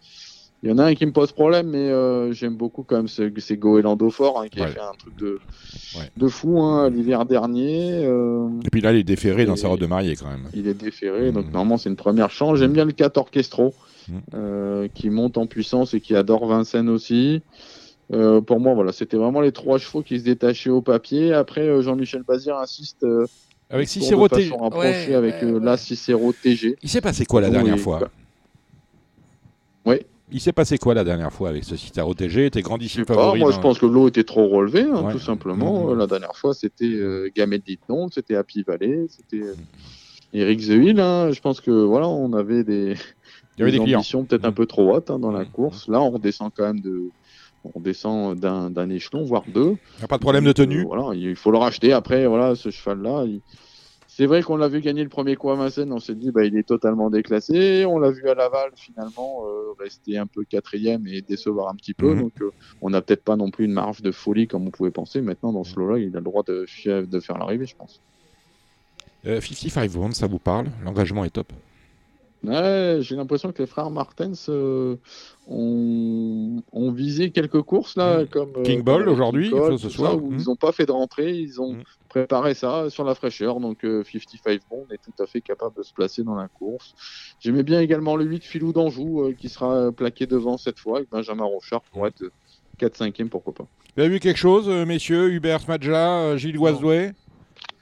Il 0.64 0.70
y 0.70 0.74
en 0.74 0.78
a 0.78 0.86
un 0.86 0.94
qui 0.94 1.08
me 1.08 1.12
pose 1.12 1.32
problème, 1.32 1.70
mais 1.72 1.90
euh, 1.90 2.32
j'aime 2.34 2.56
beaucoup 2.56 2.84
quand 2.84 2.96
même. 2.98 3.08
C'est 3.08 3.34
c'est 3.40 3.58
Goélando 3.58 4.12
Fort 4.12 4.40
hein, 4.42 4.48
qui 4.48 4.62
a 4.62 4.68
fait 4.68 4.80
un 4.80 4.92
truc 4.96 5.18
de, 5.18 5.40
Ouais. 5.98 6.10
de 6.16 6.28
fou 6.28 6.60
hein, 6.60 6.90
l'hiver 6.92 7.26
dernier. 7.26 8.06
Euh, 8.06 8.48
Et 8.64 8.70
puis 8.70 8.80
là, 8.82 8.92
il 8.92 9.00
est 9.00 9.04
déféré 9.04 9.46
dans 9.46 9.56
sa 9.56 9.70
robe 9.70 9.80
de 9.80 9.88
mariée 9.88 10.16
quand 10.16 10.30
même. 10.30 10.48
il 10.54 10.68
est 10.68 10.76
déféré, 10.76 11.32
donc 11.32 11.48
Mhm. 11.48 11.52
normalement 11.54 11.78
c'est 11.78 11.90
une 11.90 11.96
première 11.96 12.30
chance. 12.30 12.60
J'aime 12.60 12.74
bien 12.74 12.86
le 12.86 12.92
4 12.92 13.18
Orchestro, 13.18 13.74
Mhm. 14.08 14.22
euh, 14.36 14.88
qui 14.94 15.10
monte 15.10 15.38
en 15.40 15.48
puissance 15.48 15.96
et 15.96 16.00
qui 16.02 16.16
adore 16.16 16.46
Vincennes 16.46 16.90
aussi. 16.90 17.42
Euh, 18.14 18.42
pour 18.42 18.60
moi, 18.60 18.74
voilà, 18.74 18.92
c'était 18.92 19.18
vraiment 19.18 19.40
les 19.42 19.52
trois 19.52 19.78
chevaux 19.78 20.02
qui 20.02 20.20
se 20.20 20.26
détachaient 20.26 20.70
au 20.70 20.82
papier. 20.82 21.34
Après, 21.34 21.62
euh, 21.62 21.82
Jean-Michel 21.82 22.24
Bazir 22.24 22.58
insiste 22.58 23.04
euh, 23.04 23.26
Avec 23.70 23.88
Cicero 23.88 24.28
de 24.28 24.36
T. 24.36 24.44
façon 24.44 24.58
rapprochée 24.58 25.08
Ouais, 25.10 25.14
avec 25.16 25.36
ouais, 25.36 25.44
euh, 25.46 25.60
ouais. 25.60 25.66
la 25.66 25.78
Cicero 25.78 26.34
TG. 26.34 26.76
Il 26.84 26.90
s'est 26.90 27.00
passé 27.02 27.26
quoi 27.26 27.40
la 27.42 27.50
dernière 27.50 27.76
oui. 27.76 27.80
fois? 27.80 28.00
Oui. 29.86 29.96
Il 30.34 30.40
s'est 30.40 30.54
passé 30.54 30.78
quoi 30.78 30.94
la 30.94 31.04
dernière 31.04 31.32
fois 31.32 31.50
avec 31.50 31.64
ce 31.66 31.76
Citaro 31.76 32.14
TG 32.14 32.50
Tes 32.52 32.60
Je 32.60 32.64
grandissime 32.64 33.06
favori 33.06 33.40
moi 33.40 33.50
dans- 33.52 33.56
je 33.58 33.62
pense 33.62 33.80
que 33.80 33.86
l'eau 33.86 34.08
était 34.08 34.24
trop 34.24 34.48
relevée, 34.48 34.84
hein, 34.84 35.04
Ouais. 35.04 35.12
tout 35.12 35.20
simplement. 35.20 35.86
Mhm. 35.86 35.90
Euh, 35.92 35.96
La 35.96 36.08
dernière 36.08 36.36
fois, 36.36 36.54
c'était 36.54 36.86
euh, 36.86 37.30
Gamet 37.36 37.60
Ditnon, 37.60 38.10
c'était 38.12 38.36
Happy 38.36 38.64
Valley, 38.64 39.08
c'était 39.10 39.44
euh, 39.44 39.56
Eric 40.34 40.60
Zeuil. 40.62 40.96
hein. 41.00 41.32
Je 41.32 41.42
pense 41.42 41.60
que 41.60 41.72
voilà, 41.72 42.08
on 42.08 42.32
avait 42.34 42.64
des, 42.64 42.96
Il 43.58 43.60
y 43.60 43.64
avait 43.64 43.72
des 43.72 43.80
clients. 43.80 44.00
ambitions 44.00 44.24
peut-être 44.24 44.46
un 44.46 44.50
Mhm. 44.50 44.54
peu 44.56 44.66
trop 44.66 44.94
hautes 44.96 45.10
hein, 45.12 45.20
dans 45.20 45.32
la 45.32 45.44
course. 45.44 45.90
Là, 45.90 46.02
on 46.02 46.12
redescend 46.12 46.52
quand 46.56 46.64
même 46.64 46.80
de, 46.80 47.10
on 47.76 47.80
descend 47.80 48.40
d'un 48.40 48.90
échelon, 48.90 49.24
voire 49.24 49.44
deux. 49.48 49.78
Y 50.00 50.04
a 50.04 50.08
pas 50.08 50.18
de 50.18 50.22
problème 50.22 50.44
de 50.44 50.50
euh, 50.50 50.54
tenue. 50.54 50.84
voilà, 50.84 51.16
il 51.16 51.36
faut 51.36 51.52
le 51.52 51.58
racheter. 51.58 51.94
Après, 51.94 52.26
voilà, 52.28 52.56
ce 52.56 52.70
cheval-là, 52.70 53.26
il- 53.26 53.42
c'est 54.14 54.26
vrai 54.26 54.44
qu'on 54.44 54.58
l'a 54.58 54.68
vu 54.68 54.82
gagner 54.82 55.04
le 55.04 55.10
premier 55.10 55.38
coup 55.38 55.52
à 55.52 55.56
Vincennes. 55.56 55.94
On 55.94 56.00
s'est 56.00 56.16
dit, 56.16 56.32
bah, 56.32 56.44
il 56.44 56.58
est 56.58 56.68
totalement 56.68 57.10
déclassé. 57.10 57.86
On 57.86 57.98
l'a 57.98 58.12
vu 58.12 58.28
à 58.28 58.36
Laval, 58.36 58.72
finalement, 58.76 59.46
euh, 59.46 59.72
rester 59.80 60.18
un 60.18 60.28
peu 60.28 60.44
quatrième 60.44 61.08
et 61.08 61.22
décevoir 61.22 61.70
un 61.70 61.76
petit 61.76 61.94
peu. 61.94 62.14
Mhm. 62.14 62.22
Donc, 62.24 62.34
euh, 62.42 62.52
on 62.82 62.90
n'a 62.90 63.02
peut-être 63.02 63.24
pas 63.24 63.38
non 63.38 63.50
plus 63.52 63.66
une 63.66 63.72
marge 63.72 64.02
de 64.02 64.12
folie 64.12 64.48
comme 64.48 64.68
on 64.68 64.70
pouvait 64.70 64.92
penser. 64.92 65.22
Maintenant, 65.22 65.54
dans 65.54 65.64
ce 65.64 65.80
lot-là, 65.80 65.98
il 65.98 66.14
a 66.16 66.20
le 66.20 66.26
droit 66.26 66.44
de, 66.44 66.66
faire 66.68 67.38
l'arrivée, 67.38 67.66
je 67.66 67.76
pense. 67.76 68.02
Euh, 69.26 69.40
55 69.40 69.96
Wounds, 69.96 70.16
ça 70.16 70.28
vous 70.28 70.40
parle? 70.40 70.68
L'engagement 70.84 71.24
est 71.24 71.30
top. 71.30 71.54
Ouais, 72.44 72.98
j'ai 73.02 73.16
l'impression 73.16 73.52
que 73.52 73.62
les 73.62 73.68
frères 73.68 73.92
Martens 73.92 74.48
euh, 74.50 74.96
ont, 75.48 76.64
ont 76.72 76.92
visé 76.92 77.32
quelques 77.32 77.62
courses 77.62 77.96
là, 77.96 78.24
Mm. 78.24 78.28
comme 78.28 78.54
euh, 78.58 78.64
King 78.64 78.82
Ball, 78.82 79.08
aujourd'hui, 79.08 79.50
ce 79.78 79.90
soir. 79.90 80.12
ça, 80.12 80.18
où 80.18 80.32
Mm. 80.32 80.38
ils 80.40 80.46
n'ont 80.46 80.56
pas 80.56 80.72
fait 80.72 80.86
de 80.86 80.92
rentrée, 80.92 81.34
ils 81.34 81.62
ont 81.62 81.74
Mm. 81.74 81.84
préparé 82.10 82.54
ça 82.54 82.90
sur 82.90 83.04
la 83.04 83.16
fraîcheur. 83.16 83.60
Donc 83.60 83.84
euh, 83.86 84.04
55 84.04 84.60
Bond 84.70 84.86
est 84.92 84.98
tout 85.04 85.24
à 85.24 85.28
fait 85.28 85.42
capable 85.42 85.76
de 85.78 85.84
se 85.84 85.94
placer 85.94 86.24
dans 86.24 86.36
la 86.36 86.48
course. 86.48 86.94
J'aimais 87.40 87.64
bien 87.64 87.80
également 87.82 88.16
le 88.16 88.26
8 88.26 88.44
Filou 88.44 88.74
d'Anjou 88.74 89.22
euh, 89.22 89.34
qui 89.34 89.50
sera 89.50 89.92
plaqué 89.92 90.26
devant 90.26 90.58
cette 90.58 90.80
fois 90.80 90.98
avec 90.98 91.10
Benjamin 91.12 91.44
Rochard 91.46 91.82
pour 91.92 92.08
être 92.08 92.24
4-5e, 92.80 93.30
pourquoi 93.30 93.54
pas. 93.54 93.68
Vous 93.96 94.02
avez 94.02 94.10
vu 94.10 94.20
quelque 94.20 94.38
chose, 94.38 94.68
messieurs 94.88 95.32
Hubert 95.32 95.60
Smadja, 95.62 96.38
Gilles 96.38 96.58
Guazdoué 96.58 97.12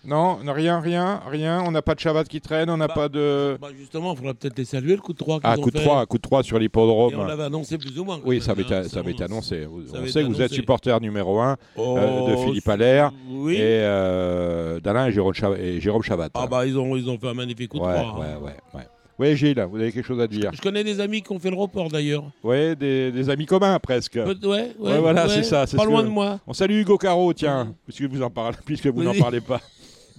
Non, 0.05 0.38
rien, 0.45 0.79
rien, 0.79 1.21
rien. 1.27 1.62
On 1.65 1.71
n'a 1.71 1.81
pas 1.81 1.93
de 1.93 1.99
Chavat 1.99 2.23
qui 2.23 2.39
traîne, 2.39 2.69
on 2.69 2.77
n'a 2.77 2.88
Bah, 2.88 2.93
pas 2.93 3.09
de. 3.09 3.57
Bah, 3.62 3.67
justement, 3.77 4.13
il 4.13 4.17
faudra 4.17 4.33
peut-être 4.33 4.57
les 4.57 4.63
saluer 4.65 4.95
le 4.95 5.01
coup 5.01 5.12
de 5.12 5.17
3 5.17 5.39
Ah, 5.43 5.57
coup 5.57 5.71
de 5.71 5.77
3, 5.77 6.05
coup 6.05 6.17
de 6.17 6.21
3 6.21 6.41
sur 6.41 6.55
Et 6.55 6.59
on 6.59 6.62
l'hippodrome. 6.62 7.27
l'avait 7.27 7.43
annoncé 7.43 7.77
plus 7.77 7.99
ou 7.99 8.05
moins. 8.05 8.19
Oui, 8.23 8.41
ça 8.41 8.51
avait, 8.51 8.63
hein, 8.73 8.83
ça 8.85 8.99
avait 8.99 9.12
été 9.12 9.23
on- 9.23 9.25
annoncé. 9.25 9.67
Ça 9.91 9.97
On 10.01 10.07
sait 10.07 10.21
que 10.23 10.27
vous 10.27 10.41
êtes 10.41 10.53
supporter 10.53 10.99
numéro 11.01 11.39
1 11.41 11.57
Oh, 11.75 11.97
euh, 11.97 12.31
de 12.31 12.35
Philippe 12.38 12.69
Allaire 12.69 13.12
Oui. 13.29 13.55
et 13.55 13.59
euh, 13.59 14.79
d'Alain 14.79 15.07
et 15.07 15.12
Jérôme, 15.12 15.33
Chav- 15.33 15.59
et 15.59 15.81
Jérôme 15.81 16.01
Chavat. 16.03 16.29
Ah 16.33 16.47
bah 16.47 16.65
ils 16.65 16.77
ont, 16.77 16.95
ils 16.95 17.09
ont 17.09 17.17
fait 17.17 17.27
un 17.27 17.33
magnifique 17.33 17.69
coup 17.71 17.79
de 17.79 17.83
ouais, 17.83 17.93
3. 18.01 18.19
ouais, 18.19 18.25
ouais, 18.41 18.55
ouais. 18.75 18.88
Oui, 19.19 19.35
Gilles, 19.35 19.62
vous 19.69 19.75
avez 19.75 19.91
quelque 19.91 20.05
chose 20.07 20.21
à 20.21 20.27
dire 20.27 20.51
Je 20.53 20.62
connais 20.62 20.81
des 20.81 21.01
amis 21.01 21.21
qui 21.21 21.29
ont 21.33 21.39
fait 21.39 21.49
le 21.49 21.57
report 21.57 21.89
d'ailleurs. 21.89 22.23
Oui, 22.41 22.73
des, 22.77 23.12
des 23.12 23.29
amis 23.29 23.45
communs 23.45 23.77
presque. 23.79 24.13
Peut- 24.13 24.38
Ouais, 24.47 24.71
ouais, 24.79 24.91
Ouais, 24.93 24.99
voilà, 24.99 25.27
c'est 25.27 25.43
ça, 25.43 25.65
Pas 25.75 25.83
loin 25.83 26.03
que- 26.03 26.07
de 26.07 26.12
moi. 26.13 26.39
On 26.47 26.53
salue 26.53 26.79
Hugo 26.79 26.97
Caro, 26.97 27.33
tiens, 27.33 27.65
Oui. 27.67 27.73
puisque 27.85 28.03
vous 28.13 28.21
en 28.23 28.29
parlez, 28.29 28.55
puisque 28.65 28.88
vous 28.88 29.03
n'en 29.03 29.13
parlez 29.13 29.41
pas. 29.41 29.59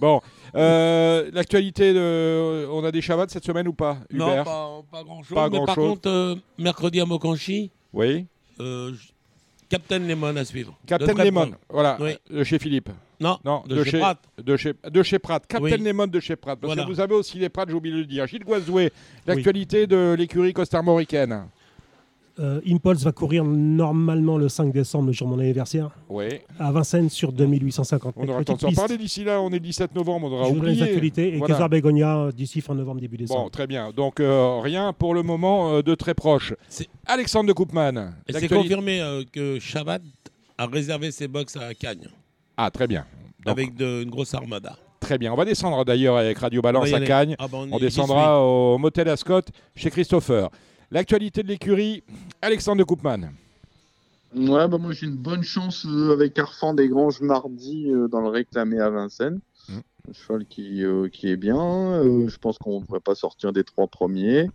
Bon, 0.01 0.19
euh, 0.55 1.29
l'actualité, 1.31 1.93
de... 1.93 2.67
on 2.71 2.83
a 2.83 2.91
des 2.91 3.01
Chavats 3.01 3.27
cette 3.29 3.45
semaine 3.45 3.67
ou 3.67 3.73
pas, 3.73 3.97
Non, 4.11 4.25
Hubert 4.31 4.43
pas, 4.45 4.81
pas 4.91 5.03
grand 5.03 5.21
chose. 5.21 5.35
Pas 5.35 5.47
mais 5.47 5.57
par 5.59 5.65
grand-chose. 5.67 5.89
contre, 5.91 6.09
euh, 6.09 6.35
mercredi 6.57 6.99
à 6.99 7.05
Mokanchi, 7.05 7.69
Oui. 7.93 8.25
euh, 8.59 8.91
Captain 9.69 9.99
Lemon 9.99 10.35
à 10.35 10.43
suivre. 10.43 10.75
Captain 10.87 11.13
Lemon, 11.13 11.51
voilà, 11.69 11.97
Oui. 12.01 12.15
de 12.31 12.43
chez 12.43 12.57
Philippe. 12.57 12.89
Non, 13.19 13.37
Non, 13.45 13.61
de, 13.67 13.75
de 13.75 13.83
chez 13.83 13.99
Pratt. 13.99 14.17
De 14.43 14.57
chez, 14.57 14.73
de 14.89 15.03
chez 15.03 15.19
Pratt. 15.19 15.45
Captain 15.47 15.63
Oui. 15.77 15.77
Lemon 15.77 16.07
de 16.07 16.19
chez 16.19 16.35
Pratt. 16.35 16.59
Parce 16.59 16.73
Voilà. 16.73 16.83
que 16.83 16.91
vous 16.91 16.99
avez 16.99 17.13
aussi 17.13 17.37
les 17.37 17.49
Pratt, 17.49 17.69
j'ai 17.69 17.75
oublié 17.75 17.93
de 17.93 17.99
le 17.99 18.05
dire. 18.07 18.25
Gilles 18.25 18.43
Guazdoué, 18.43 18.91
l'actualité 19.27 19.85
de 19.85 20.15
l'écurie 20.17 20.51
costarmoricaine. 20.53 21.45
Euh, 22.41 22.59
Impulse 22.67 23.03
va 23.03 23.11
courir 23.11 23.43
normalement 23.45 24.35
le 24.37 24.49
5 24.49 24.73
décembre, 24.73 25.07
le 25.07 25.11
jour 25.13 25.27
de 25.29 25.35
mon 25.35 25.39
anniversaire, 25.39 25.91
Oui. 26.09 26.25
à 26.59 26.71
Vincennes 26.71 27.09
sur 27.09 27.31
2850 27.31 28.15
On 28.17 28.27
aura 28.27 28.39
le 28.39 28.45
temps 28.45 28.55
de 28.55 28.61
s'en 28.61 28.71
parler 28.71 28.97
d'ici 28.97 29.23
là. 29.23 29.39
On 29.41 29.49
est 29.49 29.53
le 29.53 29.59
17 29.59 29.93
novembre, 29.95 30.27
on 30.27 30.33
aura 30.33 30.45
Je 30.49 30.53
donne 30.55 30.63
les 30.65 30.69
oublié. 30.71 30.83
actualités. 30.83 31.33
Et 31.35 31.37
Voilà. 31.37 31.53
Kaiser 31.55 31.69
Begonia 31.69 32.17
euh, 32.17 32.31
d'ici 32.31 32.61
fin 32.61 32.73
novembre, 32.73 32.99
début 32.99 33.17
décembre. 33.17 33.43
Bon, 33.43 33.49
très 33.49 33.67
bien. 33.67 33.91
Donc, 33.95 34.19
euh, 34.19 34.59
rien 34.59 34.91
pour 34.93 35.13
le 35.13 35.21
moment 35.23 35.71
euh, 35.75 35.81
de 35.83 35.93
très 35.93 36.15
proche. 36.15 36.53
C'est- 36.67 36.89
Alexandre 37.05 37.47
de 37.47 37.53
Koopman. 37.53 38.13
Et 38.27 38.33
c'est 38.33 38.47
confirmé 38.47 39.01
euh, 39.01 39.23
que 39.31 39.59
Chabat 39.59 39.99
a 40.57 40.65
réservé 40.65 41.11
ses 41.11 41.27
box 41.27 41.55
à 41.57 41.73
Cagnes 41.75 42.07
Ah, 42.57 42.71
très 42.71 42.87
bien. 42.87 43.05
Donc, 43.45 43.51
avec 43.51 43.75
de- 43.75 44.01
une 44.03 44.09
grosse 44.09 44.33
armada. 44.33 44.75
Très 44.99 45.17
bien. 45.17 45.33
On 45.33 45.35
va 45.35 45.45
descendre 45.45 45.83
d'ailleurs 45.83 46.17
avec 46.17 46.37
Radio 46.37 46.59
On 46.59 46.63
Balance 46.63 46.93
à. 46.93 46.99
Cagnes. 47.01 47.35
Ah 47.39 47.47
bah, 47.47 47.59
On 47.71 47.77
j'y 47.77 47.81
descendra 47.85 48.39
au 48.43 48.77
motel 48.77 49.09
Ascot 49.09 49.41
chez 49.75 49.89
Christopher. 49.89 50.49
L'actualité 50.93 51.41
de 51.41 51.47
l'écurie, 51.47 52.03
Alexandre 52.41 52.79
de 52.79 52.83
Koopman. 52.83 53.31
Ouais, 54.35 54.67
bah 54.67 54.77
moi 54.77 54.91
j'ai 54.91 55.07
une 55.07 55.15
bonne 55.15 55.43
chance 55.43 55.85
euh, 55.85 56.11
avec 56.11 56.37
Arfan 56.37 56.73
des 56.73 56.89
Granges 56.89 57.21
mardi 57.21 57.89
euh, 57.89 58.09
dans 58.09 58.19
le 58.19 58.27
réclamé 58.27 58.77
à 58.77 58.89
Vincennes. 58.89 59.39
Mm. 59.69 59.77
Un 60.09 60.13
cheval 60.13 60.45
qui, 60.45 60.83
euh, 60.83 61.07
qui 61.07 61.29
est 61.29 61.37
bien. 61.37 61.57
Euh, 61.57 62.27
je 62.27 62.37
pense 62.37 62.57
qu'on 62.57 62.81
ne 62.81 62.85
devrait 62.85 62.99
pas 62.99 63.15
sortir 63.15 63.53
des 63.53 63.63
trois 63.63 63.87
premiers. 63.87 64.49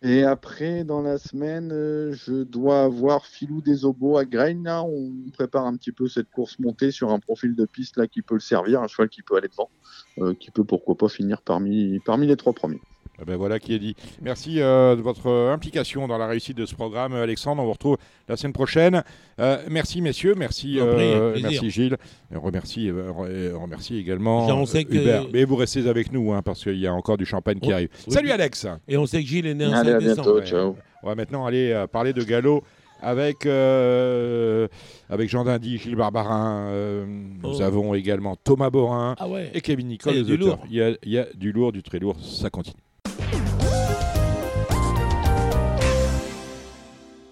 Et 0.00 0.24
après, 0.24 0.84
dans 0.84 1.02
la 1.02 1.18
semaine, 1.18 1.68
je 1.70 2.44
dois 2.44 2.84
avoir 2.84 3.26
Filou 3.26 3.60
des 3.60 3.84
Obos 3.84 4.16
à 4.16 4.24
Grain. 4.24 4.62
Là, 4.64 4.82
on 4.82 5.12
prépare 5.34 5.66
un 5.66 5.76
petit 5.76 5.92
peu 5.92 6.08
cette 6.08 6.30
course 6.30 6.58
montée 6.58 6.90
sur 6.90 7.12
un 7.12 7.20
profil 7.20 7.54
de 7.54 7.66
piste 7.66 7.98
là 7.98 8.06
qui 8.08 8.22
peut 8.22 8.34
le 8.34 8.40
servir, 8.40 8.82
un 8.82 8.88
cheval 8.88 9.10
qui 9.10 9.22
peut 9.22 9.36
aller 9.36 9.48
devant, 9.48 10.34
qui 10.40 10.50
peut 10.50 10.64
pourquoi 10.64 10.96
pas 10.96 11.08
finir 11.08 11.40
parmi, 11.42 12.00
parmi 12.00 12.26
les 12.26 12.36
trois 12.36 12.52
premiers. 12.52 12.80
Eh 13.20 13.24
ben 13.24 13.36
voilà 13.36 13.58
qui 13.58 13.74
est 13.74 13.78
dit. 13.78 13.94
Merci 14.22 14.60
euh, 14.60 14.96
de 14.96 15.02
votre 15.02 15.30
implication 15.52 16.08
dans 16.08 16.16
la 16.18 16.26
réussite 16.26 16.56
de 16.56 16.64
ce 16.66 16.74
programme, 16.74 17.12
Alexandre. 17.12 17.62
On 17.62 17.66
vous 17.66 17.72
retrouve 17.72 17.96
la 18.28 18.36
semaine 18.36 18.52
prochaine. 18.54 19.04
Euh, 19.38 19.58
merci 19.70 20.00
messieurs, 20.00 20.34
merci, 20.36 20.78
en 20.80 20.86
euh, 20.86 21.38
merci 21.42 21.70
Gilles. 21.70 21.96
Et 22.32 22.36
on 22.36 22.40
remercie, 22.40 22.88
re- 22.90 23.52
on 23.54 23.62
remercie 23.62 23.96
également 23.98 24.48
Jean, 24.48 24.60
on 24.60 24.66
sait 24.66 24.84
que- 24.84 24.94
Hubert. 24.94 25.26
Mais 25.32 25.44
vous 25.44 25.56
restez 25.56 25.86
avec 25.88 26.10
nous 26.10 26.32
hein, 26.32 26.42
parce 26.42 26.62
qu'il 26.64 26.78
y 26.78 26.86
a 26.86 26.94
encore 26.94 27.18
du 27.18 27.26
champagne 27.26 27.60
qui 27.60 27.68
Oh, 27.70 27.74
arrive. 27.74 27.88
oui. 28.08 28.12
Salut 28.12 28.30
Alex. 28.30 28.66
Et 28.88 28.96
on 28.96 29.06
sait 29.06 29.22
que 29.22 29.28
Gilles 29.28 29.46
est 29.46 29.54
né 29.54 29.64
un 29.66 29.72
Allez, 29.72 29.90
5 29.90 29.96
à 29.96 29.98
décembre. 30.00 30.22
bientôt, 30.22 30.38
ouais. 30.40 30.46
ciao. 30.46 30.76
On 31.02 31.06
va 31.08 31.14
maintenant 31.14 31.44
aller 31.46 31.70
euh, 31.70 31.86
parler 31.86 32.12
de 32.14 32.22
galop 32.24 32.64
avec, 33.02 33.44
euh, 33.46 34.68
avec 35.10 35.28
Jean 35.28 35.44
Dindy, 35.44 35.76
Gilles 35.78 35.96
Barbarin. 35.96 36.68
euh, 36.70 37.04
Nous 37.06 37.58
Oh. 37.60 37.62
avons 37.62 37.94
également 37.94 38.36
Thomas 38.36 38.70
Borin 38.70 39.16
Ah 39.18 39.28
ouais. 39.28 39.50
et 39.52 39.60
Kevin 39.60 39.88
Nicole, 39.88 40.14
Il 40.14 40.16
y 40.16 40.20
a 40.20 40.22
les 40.22 40.36
du 40.38 40.42
auteurs. 40.44 40.56
lourd. 40.56 40.66
Il 40.70 40.76
y 40.76 40.82
a- 40.82 40.96
il 41.02 41.12
y 41.12 41.18
a 41.18 41.26
du 41.34 41.52
lourd, 41.52 41.72
du 41.72 41.82
très 41.82 41.98
lourd. 41.98 42.16
Ça 42.20 42.48
continue. 42.48 42.76